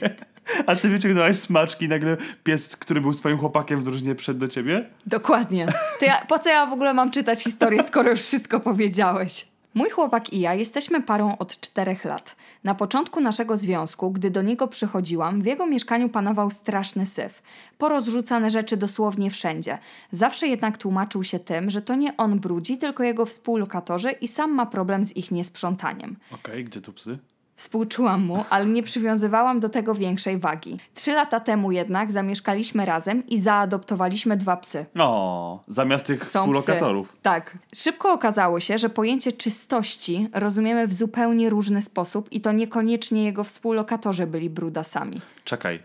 [0.66, 4.48] a ty wyciągnąłeś smaczki i nagle pies, który był swoim chłopakiem w drużynie, przed do
[4.48, 4.90] ciebie?
[5.06, 5.66] Dokładnie.
[6.00, 9.48] To ja, po co ja w ogóle mam czytać historię, skoro już wszystko powiedziałeś?
[9.74, 12.36] Mój chłopak i ja jesteśmy parą od czterech lat.
[12.64, 17.42] Na początku naszego związku, gdy do niego przychodziłam, w jego mieszkaniu panował straszny syf.
[17.78, 19.78] Porozrzucane rzeczy dosłownie wszędzie.
[20.12, 24.54] Zawsze jednak tłumaczył się tym, że to nie on brudzi, tylko jego współlokatorzy i sam
[24.54, 26.16] ma problem z ich niesprzątaniem.
[26.30, 27.18] Okej, gdzie tu psy?
[27.60, 30.78] Współczułam mu, ale nie przywiązywałam do tego większej wagi.
[30.94, 34.86] Trzy lata temu jednak zamieszkaliśmy razem i zaadoptowaliśmy dwa psy.
[34.98, 37.08] O, zamiast tych Są współlokatorów.
[37.08, 37.18] Psy.
[37.22, 37.58] Tak.
[37.74, 43.44] Szybko okazało się, że pojęcie czystości rozumiemy w zupełnie różny sposób i to niekoniecznie jego
[43.44, 45.20] współlokatorzy byli brudasami.
[45.44, 45.82] Czekaj,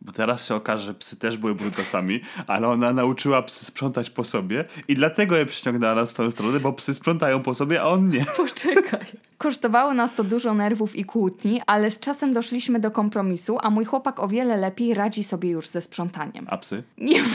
[0.00, 4.24] bo teraz się okaże, że psy też były brutasami, ale ona nauczyła psy sprzątać po
[4.24, 8.08] sobie i dlatego je przyciągnęła na swoją stronę, bo psy sprzątają po sobie, a on
[8.08, 8.24] nie.
[8.36, 9.06] Poczekaj.
[9.38, 13.84] Kosztowało nas to dużo nerwów i kłótni, ale z czasem doszliśmy do kompromisu, a mój
[13.84, 16.46] chłopak o wiele lepiej radzi sobie już ze sprzątaniem.
[16.48, 16.82] A psy?
[16.98, 17.22] Nie.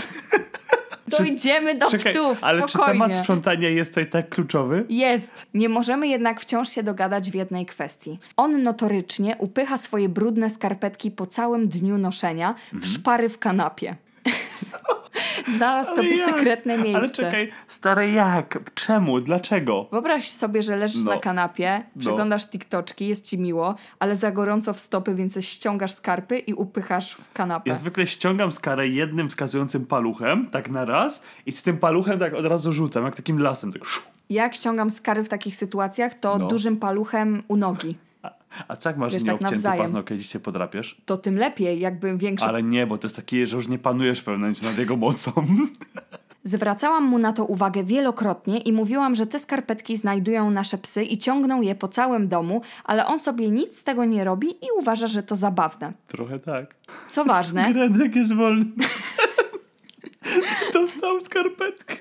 [1.08, 4.86] Dojdziemy do Czekaj, psów, ale czy temat sprzątania jest tutaj tak kluczowy?
[4.90, 5.32] Jest.
[5.54, 8.20] Nie możemy jednak wciąż się dogadać w jednej kwestii.
[8.38, 13.96] On notorycznie upycha swoje brudne skarpetki po całym dniu noszenia w szpary w kanapie.
[15.58, 16.30] Znalazł sobie jak?
[16.36, 16.98] sekretne miejsce.
[17.00, 18.60] Ale czekaj, stary jak?
[18.74, 19.22] Czemu?
[19.22, 19.88] Dlaczego?
[19.92, 21.12] Wyobraź sobie, że leżysz No.
[21.12, 22.00] na kanapie, No.
[22.02, 27.12] przeglądasz TikToczki, jest ci miło, ale za gorąco w stopy, więc ściągasz skarpy i upychasz
[27.14, 27.70] w kanapę.
[27.70, 32.34] Ja zwykle ściągam skarę jednym wskazującym paluchem, tak na raz, i z tym paluchem tak
[32.34, 33.74] od razu rzucam, jak takim lasem.
[33.74, 33.86] Tak.
[33.86, 34.02] szu.
[34.30, 36.48] Jak ściągam skary w takich sytuacjach, to No.
[36.48, 37.98] dużym paluchem u nogi.
[38.68, 39.82] A, jak masz Wiesz, tak nieobcięty nawzajem.
[39.82, 41.02] paznokieć i się podrapiesz?
[41.06, 44.20] To tym lepiej, jakby większy Ale nie, bo to jest takie, że już nie panujesz
[44.20, 45.32] w pewnym nad jego mocą.
[46.46, 51.18] Zwracałam mu na to uwagę wielokrotnie i mówiłam, że te skarpetki znajdują nasze psy i
[51.18, 55.08] ciągną je po całym domu, ale on sobie nic z tego nie robi i uważa,
[55.08, 55.94] że to zabawne.
[56.08, 56.76] Trochę tak.
[57.10, 58.66] Co ważne, Gredek jest wolny.
[60.74, 61.96] Dostał skarpetkę.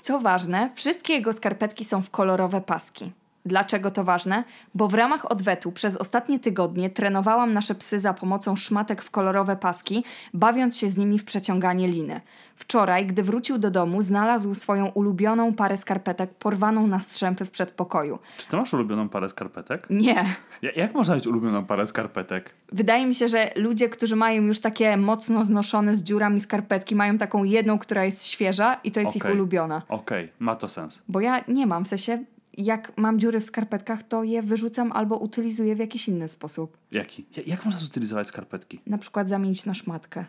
[0.00, 3.12] co ważne, wszystkie jego skarpetki są w kolorowe paski.
[3.46, 4.44] Dlaczego to ważne?
[4.74, 9.56] Bo w ramach odwetu przez ostatnie tygodnie trenowałam nasze psy za pomocą szmatek w kolorowe
[9.56, 12.20] paski, bawiąc się z nimi w przeciąganie liny.
[12.56, 18.18] Wczoraj, gdy wrócił do domu, znalazł swoją ulubioną parę skarpetek porwaną na strzępy w przedpokoju.
[18.36, 19.86] Czy ty masz ulubioną parę skarpetek?
[19.90, 20.24] Nie,
[20.62, 22.54] Ja- Jak można mieć ulubioną parę skarpetek?
[22.72, 27.18] Wydaje mi się, że ludzie, którzy mają już takie mocno znoszone z dziurami skarpetki, mają
[27.18, 29.34] taką jedną, która jest świeża i to jest ich Okej.
[29.34, 29.82] ulubiona.
[29.88, 31.02] Okej, ma to sens.
[31.08, 32.24] Bo ja nie mam, w sensie
[32.58, 36.76] jak mam dziury w skarpetkach, to je wyrzucam albo utylizuję w jakiś inny sposób.
[36.92, 37.26] Jaki?
[37.36, 38.80] Ja- Jak można zutylizować skarpetki?
[38.86, 40.24] Na przykład zamienić na szmatkę.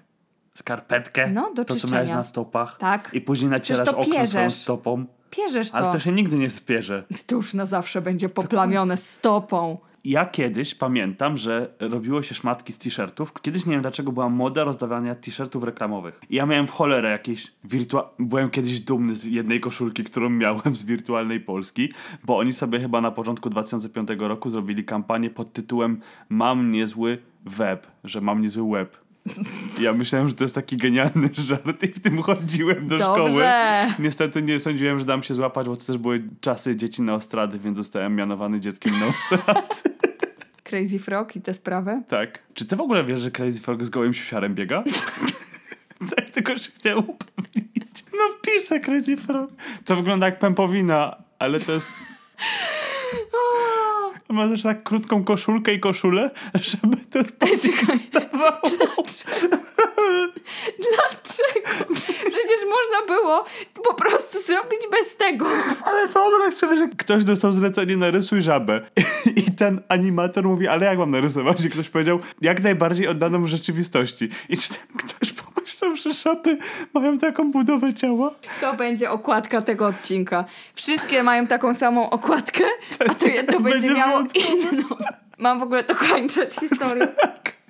[0.56, 1.32] Skarpetkę?
[1.32, 1.96] No, do To, co czyszczenia.
[1.96, 2.78] miałeś na stopach?
[2.78, 3.10] Tak.
[3.14, 4.54] I później nacierasz Przecież to okno pierzesz.
[4.54, 5.06] stopą?
[5.30, 5.78] Pierzesz to.
[5.78, 7.04] Ale to się nigdy nie spierze.
[7.26, 9.78] To już na zawsze będzie poplamione stopą.
[10.06, 13.34] Ja kiedyś pamiętam, że robiło się szmatki z t-shirtów.
[13.42, 16.22] Kiedyś nie wiem dlaczego była moda rozdawania t-shirtów reklamowych.
[16.30, 18.14] I ja miałem w cholerę jakieś wirtua...
[18.20, 21.90] Byłem kiedyś dumny z jednej koszulki, którą miałem z wirtualnej Polski,
[22.24, 26.00] bo oni sobie chyba na początku 2005 roku zrobili kampanię pod tytułem
[26.30, 29.11] Mam niezły web, że mam niezły web.
[29.80, 33.30] Ja myślałem, że to jest taki genialny żart i w tym chodziłem do szkoły.
[33.30, 33.94] Dobrze.
[34.00, 37.60] Niestety nie sądziłem, że dam się złapać, bo to też były czasy dzieci na ostrady,
[37.60, 39.68] więc zostałem mianowany dzieckiem na ostrady.
[40.64, 42.02] Crazy Frog i te sprawy.
[42.08, 42.40] tak.
[42.54, 44.84] Czy ty w ogóle wiesz, że Crazy Frog z gołym siusiarem biega?
[46.16, 48.04] tak, tylko się chciałem upewnić.
[48.14, 49.50] No wpisz se Crazy Frog.
[49.86, 51.88] To wygląda jak pępowina, ale to jest...
[54.30, 58.00] Ma też tak krótką koszulkę i koszulę, żeby to czekaj.
[58.12, 58.62] dawało.
[60.78, 61.94] Dlaczego?
[62.24, 63.46] Przecież można było
[63.84, 65.46] po prostu zrobić bez tego.
[65.84, 68.82] Ale wyobraź sobie, że ktoś dostał zlecenie narysuj żabę
[69.36, 71.66] i ten animator mówi, ale jak mam narysować?
[71.66, 74.30] I ktoś powiedział, jak najbardziej oddaną rzeczywistości.
[74.50, 75.34] I czy ten ktoś
[75.96, 76.58] że żaby
[76.94, 78.32] mają taką budowę ciała?
[78.62, 80.46] To będzie okładka tego odcinka.
[80.76, 82.64] Wszystkie mają taką samą okładkę,
[83.10, 84.84] a to jedno będzie, miało inną.
[85.38, 87.08] Mam w ogóle dokończyć historię.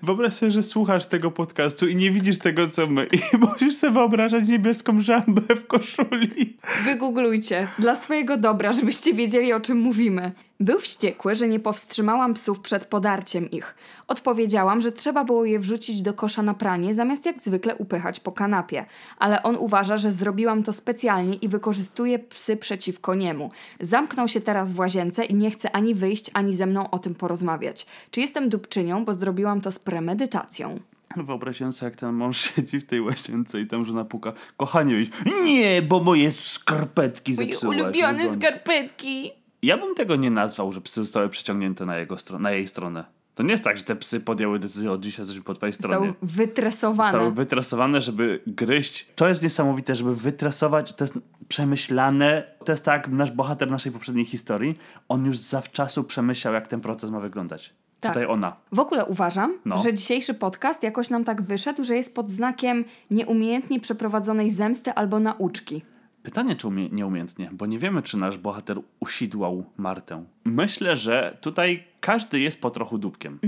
[0.04, 3.08] Wyobraź sobie, że słuchasz tego podcastu i nie widzisz tego, co my.
[3.12, 6.58] I musisz sobie wyobrażać niebieską żabę w koszuli.
[6.86, 7.68] Wygooglujcie.
[7.80, 10.32] Dla swojego dobra, żebyście wiedzieli, o czym mówimy.
[10.62, 13.76] Był wściekły, że nie powstrzymałam psów przed podarciem ich.
[14.08, 18.32] Odpowiedziałam, że trzeba było je wrzucić do kosza na pranie, zamiast jak zwykle upychać po
[18.32, 18.86] kanapie.
[19.18, 23.52] Ale on uważa, że zrobiłam to specjalnie i wykorzystuje psy przeciwko niemu.
[23.80, 27.16] Zamknął się teraz w łazience i nie chce ani wyjść, ani ze mną o tym
[27.16, 27.86] porozmawiać.
[28.12, 30.80] Czy jestem dupczynią, bo zrobiłam to z premedytacją?
[31.18, 34.34] Wyobraziłem sobie, jak ten mąż siedzi w tej łazience i tam żona puka.
[34.58, 35.06] Kochanie,
[35.46, 37.78] nie, bo moje skarpetki Moje zepsułaś.
[37.78, 39.32] ulubione Wygląda- skarpetki.
[39.64, 43.04] Ja bym tego nie nazwał, że psy zostały przeciągnięte na, jego stro- na jej stronę.
[43.36, 46.08] To nie jest tak, że te psy podjęły decyzję od dzisiaj jesteśmy po twojej stronie.
[46.08, 47.12] Zostały wytresowane.
[47.12, 49.08] Zostały wytresowane, żeby gryźć.
[49.16, 50.94] To jest niesamowite, żeby wytresować.
[50.94, 52.44] To jest przemyślane.
[52.66, 54.78] To jest tak, nasz bohater naszej poprzedniej historii.
[55.10, 57.74] On już zawczasu przemyślał, jak ten proces ma wyglądać.
[58.00, 58.14] Tak.
[58.14, 58.56] Tutaj ona.
[58.72, 59.78] W ogóle uważam, No.
[59.78, 65.20] że dzisiejszy podcast jakoś nam tak wyszedł, że jest pod znakiem nieumiejętnie przeprowadzonej zemsty albo
[65.20, 65.82] nauczki.
[66.24, 70.26] Pytanie, czy umie- nieumiejętnie, bo nie wiemy, czy nasz bohater usidłał Martę.
[70.46, 73.40] Myślę, że tutaj każdy jest po trochu dupkiem.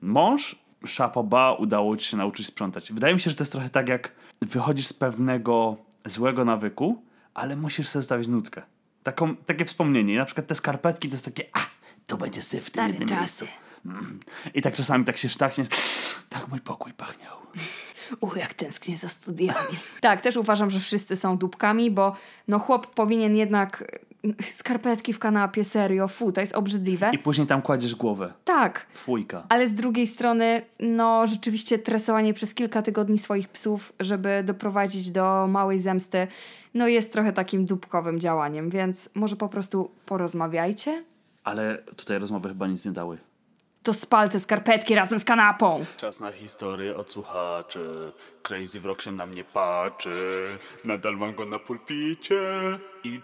[0.00, 0.56] Mąż,
[0.86, 2.92] szapoba, udało ci się nauczyć sprzątać.
[2.92, 4.12] Wydaje mi się, że to jest trochę tak, jak
[4.42, 7.02] wychodzisz z pewnego złego nawyku,
[7.34, 8.62] ale musisz sobie zostawić nutkę.
[9.02, 10.18] Taką, takie wspomnienie.
[10.18, 11.60] Na przykład te skarpetki to jest takie, a,
[12.06, 13.46] to będzie syf w tym jednym miejscu.
[13.86, 14.20] Mm.
[14.54, 15.68] I tak czasami tak się sztachniesz,
[16.28, 17.36] tak mój pokój pachniał.
[18.20, 19.76] Uch, jak tęsknię za studiami.
[20.00, 22.16] tak, też uważam, że wszyscy są dupkami, bo
[22.48, 27.10] no chłop powinien jednak y, skarpetki w kanapie, serio, fu, to jest obrzydliwe.
[27.12, 28.32] I później tam kładziesz głowę.
[28.44, 29.46] Tak, Fujka.
[29.48, 35.46] ale z drugiej strony, no rzeczywiście tresowanie przez kilka tygodni swoich psów, żeby doprowadzić do
[35.46, 36.26] małej zemsty,
[36.74, 41.04] no jest trochę takim dupkowym działaniem, więc może po prostu porozmawiajcie?
[41.44, 43.18] Ale tutaj rozmowy chyba nic nie dały.
[43.84, 45.84] To spal te skarpetki razem z kanapą.
[45.96, 48.12] Czas na historię od słuchaczy.
[48.42, 50.46] Crazy Wrok się na mnie patrzy.
[50.84, 52.34] Nadal mam go na pulpicie.
[53.04, 53.20] I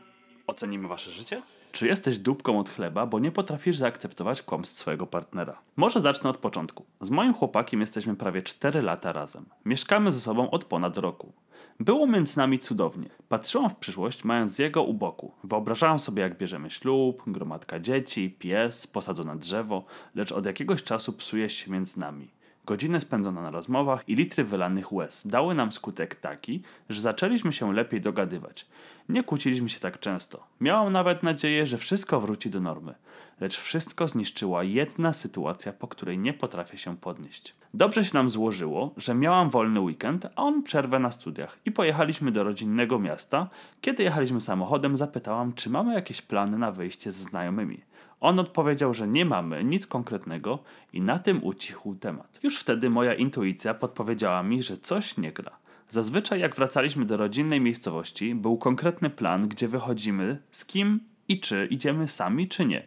[0.46, 1.42] ocenimy wasze życie?
[1.72, 5.58] Czy jesteś dupką od chleba, bo nie potrafisz zaakceptować kłamstw swojego partnera?
[5.76, 6.84] Może zacznę od początku.
[7.00, 9.44] Z moim chłopakiem jesteśmy prawie 4 lata razem.
[9.64, 11.32] Mieszkamy ze sobą od ponad roku.
[11.80, 13.08] Było między nami cudownie.
[13.28, 15.32] Patrzyłam w przyszłość, mając jego u boku.
[15.44, 21.50] Wyobrażałam sobie, jak bierzemy ślub, gromadka dzieci, pies, posadzone drzewo, lecz od jakiegoś czasu psuje
[21.50, 22.28] się między nami.
[22.66, 27.72] Godziny spędzone na rozmowach i litry wylanych łez dały nam skutek taki, że zaczęliśmy się
[27.72, 28.66] lepiej dogadywać.
[29.08, 30.46] Nie kłóciliśmy się tak często.
[30.60, 32.94] Miałam nawet nadzieję, że wszystko wróci do normy.
[33.40, 37.54] Lecz wszystko zniszczyła jedna sytuacja, po której nie potrafię się podnieść.
[37.74, 42.32] Dobrze się nam złożyło, że miałam wolny weekend, a on przerwę na studiach i pojechaliśmy
[42.32, 43.48] do rodzinnego miasta.
[43.80, 47.80] Kiedy jechaliśmy samochodem, zapytałam, czy mamy jakieś plany na wyjście ze znajomymi.
[48.20, 50.58] On odpowiedział, że nie mamy nic konkretnego
[50.92, 52.40] i na tym ucichł temat.
[52.42, 55.56] Już wtedy moja intuicja podpowiedziała mi, że coś nie gra.
[55.88, 61.66] Zazwyczaj jak wracaliśmy do rodzinnej miejscowości, był konkretny plan, gdzie wychodzimy, z kim i czy
[61.66, 62.86] idziemy sami, czy nie.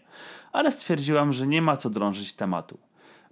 [0.52, 2.78] Ale stwierdziłam, że nie ma co drążyć tematu.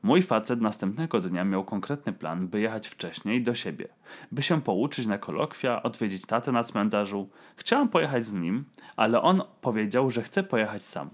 [0.04, 3.88] Mój facet następnego dnia miał konkretny plan, by jechać wcześniej do siebie,
[4.32, 7.30] by się pouczyć na kolokwia, odwiedzić tatę na cmentarzu.
[7.56, 11.10] Chciałam pojechać z nim, ale on powiedział, że chce pojechać sam.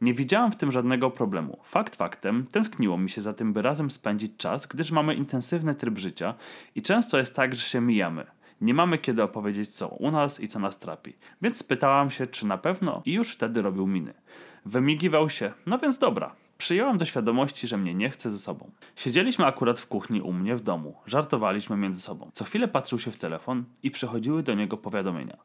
[0.00, 1.58] Nie widziałam w tym żadnego problemu.
[1.64, 5.98] Fakt faktem, tęskniło mi się za tym, by razem spędzić czas, gdyż mamy intensywny tryb
[5.98, 6.34] życia
[6.74, 8.26] i często jest tak, że się mijamy.
[8.60, 11.12] Nie mamy kiedy opowiedzieć, co u nas i co nas trapi.
[11.42, 14.14] Więc spytałam się, czy na pewno i już wtedy robił miny.
[14.66, 16.34] Wymigiwał się, no więc dobra.
[16.64, 18.70] Przyjąłem do świadomości, że mnie nie chce ze sobą.
[18.96, 20.94] Siedzieliśmy akurat w kuchni u mnie w domu.
[21.06, 22.30] Żartowaliśmy między sobą.
[22.32, 25.36] Co chwilę patrzył się w telefon i przychodziły do niego powiadomienia.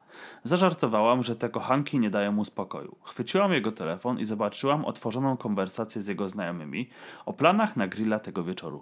[0.43, 2.95] Zażartowałam, że te kochanki nie dają mu spokoju.
[3.03, 6.89] Chwyciłam jego telefon i zobaczyłam otworzoną konwersację z jego znajomymi
[7.26, 8.82] o planach na grilla tego wieczoru.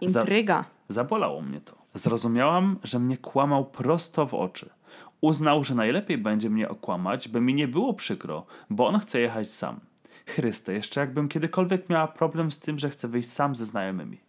[0.00, 0.64] Intryga.
[0.88, 1.74] Zabolało mnie to.
[1.94, 4.70] Zrozumiałam, że mnie kłamał prosto w oczy.
[5.20, 9.50] Uznał, że najlepiej będzie mnie okłamać, by mi nie było przykro, bo on chce jechać
[9.50, 9.80] sam.
[10.26, 14.20] Chryste, jeszcze jakbym kiedykolwiek miała problem z tym, że chcę wyjść sam ze znajomymi.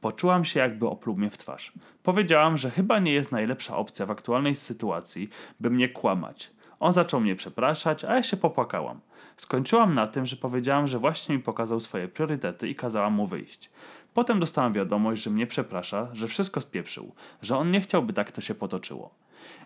[0.00, 1.72] Poczułam się, jakby opluł mnie w twarz.
[2.02, 5.28] Powiedziałam, że chyba nie jest najlepsza opcja w aktualnej sytuacji,
[5.60, 6.50] by mnie kłamać.
[6.80, 9.00] On zaczął mnie przepraszać, a ja się popłakałam.
[9.36, 13.70] Skończyłam na tym, że powiedziałam, że właśnie mi pokazał swoje priorytety i kazałam mu wyjść.
[14.14, 18.40] Potem dostałam wiadomość, że mnie przeprasza, że wszystko spieprzył, że on nie chciałby tak to
[18.40, 19.14] się potoczyło.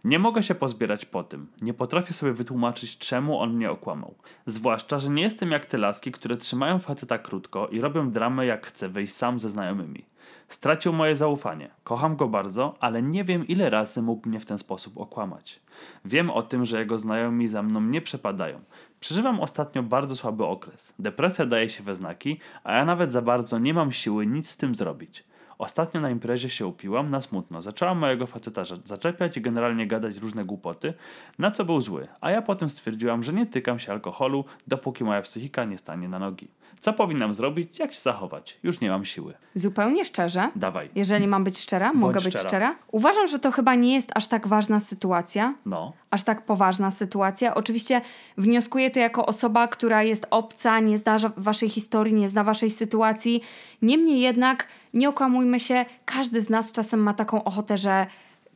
[0.05, 1.47] Nie mogę się pozbierać po tym.
[1.63, 4.15] Nie potrafię sobie wytłumaczyć, czemu on mnie okłamał.
[4.47, 8.67] Zwłaszcza, że nie jestem jak te laski, które trzymają faceta krótko i robią dramę jak
[8.67, 10.05] chcę wyjść sam ze znajomymi.
[10.49, 11.71] Stracił moje zaufanie.
[11.85, 15.61] Kocham go bardzo, ale nie wiem ile razy mógł mnie w ten sposób okłamać.
[16.05, 18.61] Wiem o tym, że jego znajomi za mną nie przepadają.
[19.01, 20.95] Przeżywam ostatnio bardzo słaby okres.
[20.99, 24.57] Depresja daje się we znaki, a ja nawet za bardzo nie mam siły nic z
[24.57, 25.25] tym zrobić.
[25.59, 27.63] Ostatnio na imprezie się upiłam na smutno.
[27.63, 30.95] Zaczęłam mojego faceta za- zaczepiać i generalnie gadać różne głupoty,
[31.39, 35.23] na co był zły, a ja potem stwierdziłam, że nie tykam się alkoholu, dopóki moja
[35.23, 36.49] psychika nie stanie na nogi.
[36.85, 37.79] Co powinnam zrobić?
[37.79, 38.59] Jak się zachować?
[38.63, 39.35] Już nie mam siły.
[39.55, 40.91] Zupełnie szczerze, Dawaj.
[40.95, 42.49] jeżeli mam być szczera, mogę być szczera.
[42.49, 42.77] szczera.
[42.93, 45.93] Uważam, że to chyba nie jest aż tak ważna sytuacja, No.
[46.11, 47.55] aż tak poważna sytuacja.
[47.55, 48.01] Oczywiście
[48.39, 53.43] wnioskuję to jako osoba, która jest obca, nie zna waszej historii, nie zna waszej sytuacji.
[53.83, 58.07] Niemniej jednak, nie okłamujmy się, każdy z nas czasem ma taką ochotę, że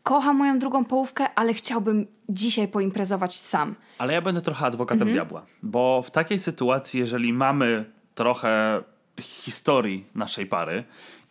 [0.03, 3.75] kocha moją drugą połówkę, ale chciałbym dzisiaj poimprezować sam.
[3.99, 5.13] Ale ja będę trochę adwokatem Mhm.
[5.15, 8.83] diabła, bo w takiej sytuacji, jeżeli mamy trochę
[9.21, 10.85] historii naszej pary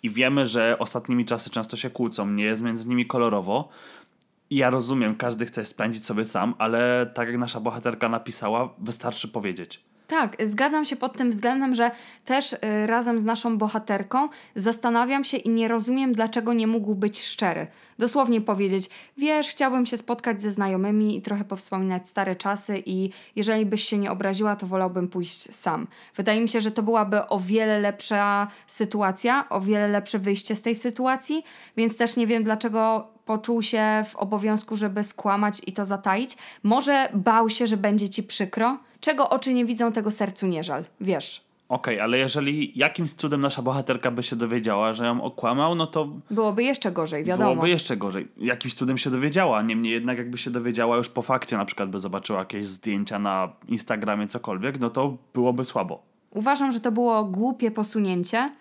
[0.03, 3.69] i wiemy, że ostatnimi czasy często się kłócą, nie jest między nimi kolorowo,
[4.49, 9.86] ja rozumiem, każdy chce spędzić sobie sam, ale tak jak nasza bohaterka napisała, wystarczy powiedzieć.
[10.07, 11.91] Tak, zgadzam się pod tym względem, że
[12.25, 17.23] też y, razem z naszą bohaterką zastanawiam się i nie rozumiem, dlaczego nie mógł być
[17.23, 17.67] szczery.
[17.99, 23.65] Dosłownie powiedzieć, wiesz, chciałbym się spotkać ze znajomymi i trochę powspominać stare czasy i jeżeli
[23.65, 25.87] byś się nie obraziła, to wolałbym pójść sam.
[26.15, 30.61] Wydaje mi się, że to byłaby o wiele lepsza sytuacja, o wiele lepsze wyjście z
[30.61, 31.43] tej sytuacji,
[31.77, 36.37] więc też nie wiem, dlaczego poczuł się w obowiązku, żeby skłamać i to zataić.
[36.63, 38.77] Może bał się, że będzie ci przykro.
[39.07, 40.85] Czego oczy nie widzą, tego sercu nie żal.
[41.01, 45.87] Wiesz, Okej, ale jeżeli jakimś cudem nasza bohaterka by się dowiedziała, że ją okłamał, no
[45.87, 47.51] to byłoby jeszcze gorzej, wiadomo.
[47.51, 48.27] byłoby jeszcze gorzej.
[48.37, 51.99] Jakimś cudem się dowiedziała, niemniej jednak jakby się dowiedziała już po fakcie, na przykład by
[51.99, 56.01] zobaczyła jakieś zdjęcia na Instagramie, cokolwiek, no to byłoby słabo.
[56.31, 58.51] Uważam, że to było głupie posunięcie.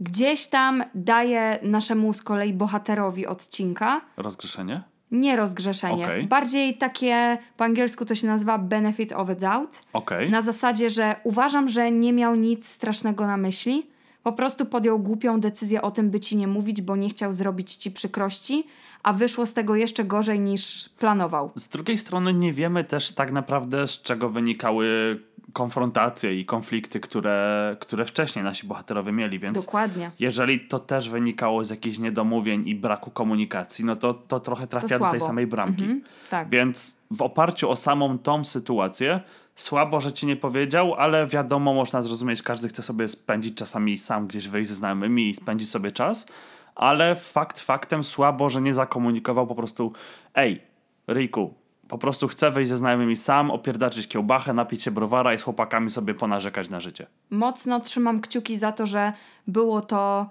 [0.00, 4.82] Gdzieś tam daje naszemu z kolei bohaterowi odcinka Rozgrzeszenie?
[5.12, 6.04] Nie rozgrzeszenie.
[6.04, 6.26] Okej.
[6.26, 9.84] Bardziej takie, po angielsku to się nazywa benefit of a doubt.
[9.92, 10.30] Okej.
[10.30, 13.86] Na zasadzie, że uważam, że nie miał nic strasznego na myśli.
[14.22, 17.74] Po prostu podjął głupią decyzję o tym, by ci nie mówić, bo nie chciał zrobić
[17.74, 18.66] ci przykrości,
[19.02, 21.50] a wyszło z tego jeszcze gorzej niż planował.
[21.56, 24.86] Z drugiej strony nie wiemy też tak naprawdę z czego wynikały
[25.52, 30.10] konfrontacje i konflikty, które, które wcześniej nasi bohaterowie mieli, więc Dokładnie.
[30.18, 34.98] jeżeli to też wynikało z jakichś niedomówień i braku komunikacji, no to, to trochę trafia
[34.98, 35.82] do tej samej bramki.
[35.82, 36.48] Mhm, tak.
[36.48, 39.20] Więc w oparciu o samą tą sytuację,
[39.54, 44.26] słabo, że ci nie powiedział, ale wiadomo, można zrozumieć, każdy chce sobie spędzić czasami sam
[44.26, 46.26] gdzieś wyjść ze znajomymi i spędzić sobie czas,
[46.74, 49.92] ale fakt faktem słabo, że nie zakomunikował po prostu
[50.34, 50.62] ej,
[51.06, 51.54] Ryjku,
[51.92, 55.90] po prostu chcę wyjść ze znajomymi sam, opierdaczyć kiełbachę, napić się browara i z chłopakami
[55.90, 57.06] sobie ponarzekać na życie.
[57.30, 59.12] Mocno trzymam kciuki za to, że
[59.46, 60.30] było to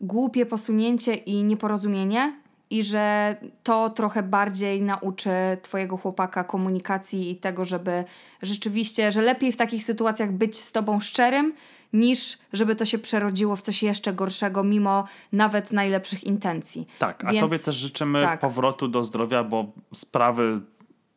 [0.00, 2.36] głupie posunięcie i nieporozumienie
[2.70, 5.30] i że to trochę bardziej nauczy
[5.62, 8.04] twojego chłopaka komunikacji i tego, żeby
[8.42, 11.54] rzeczywiście, że lepiej w takich sytuacjach być z tobą szczerym,
[11.92, 16.86] niż żeby to się przerodziło w coś jeszcze gorszego, mimo nawet najlepszych intencji.
[16.98, 18.40] Tak, a Więc- tobie też życzymy tak.
[18.40, 20.60] powrotu do zdrowia, bo sprawy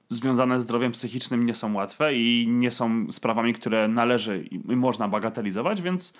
[0.10, 5.08] związane z zdrowiem psychicznym nie są łatwe i nie są sprawami, które należy i można
[5.08, 6.14] bagatelizować, więc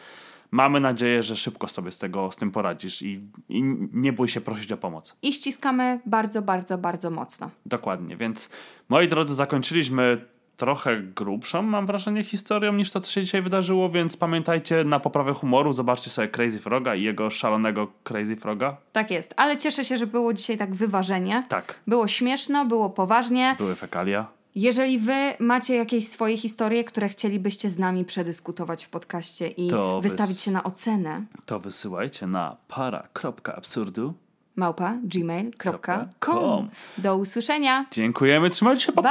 [0.52, 3.64] mamy nadzieję, że szybko sobie z tego z tym poradzisz i, i
[3.94, 5.18] nie bój się prosić o pomoc.
[5.22, 7.50] I ściskamy bardzo, bardzo, bardzo mocno.
[7.66, 8.50] Dokładnie, więc
[8.90, 10.26] moi drodzy, zakończyliśmy
[10.60, 15.34] trochę grubszą, mam wrażenie, historią niż to, co się dzisiaj wydarzyło, więc pamiętajcie na poprawę
[15.34, 18.78] humoru, zobaczcie sobie Crazy Froga i jego szalonego Crazy Froga.
[18.92, 21.44] Tak jest, ale cieszę się, że było dzisiaj tak wyważenie.
[21.50, 23.56] Tak, Było śmieszno, było poważnie.
[23.58, 24.28] były fekalia.
[24.56, 30.02] Jeżeli wy macie jakieś swoje historie, które chcielibyście z nami przedyskutować w podcaście i To
[30.02, 34.14] wystawić wys- się na ocenę, to wysyłajcie na para.absurdu.
[34.56, 36.08] małpa gmail.com.
[36.20, 36.70] com.
[36.98, 37.86] Do usłyszenia.
[37.92, 39.10] Dziękujemy, trzymajcie się, pa, pa!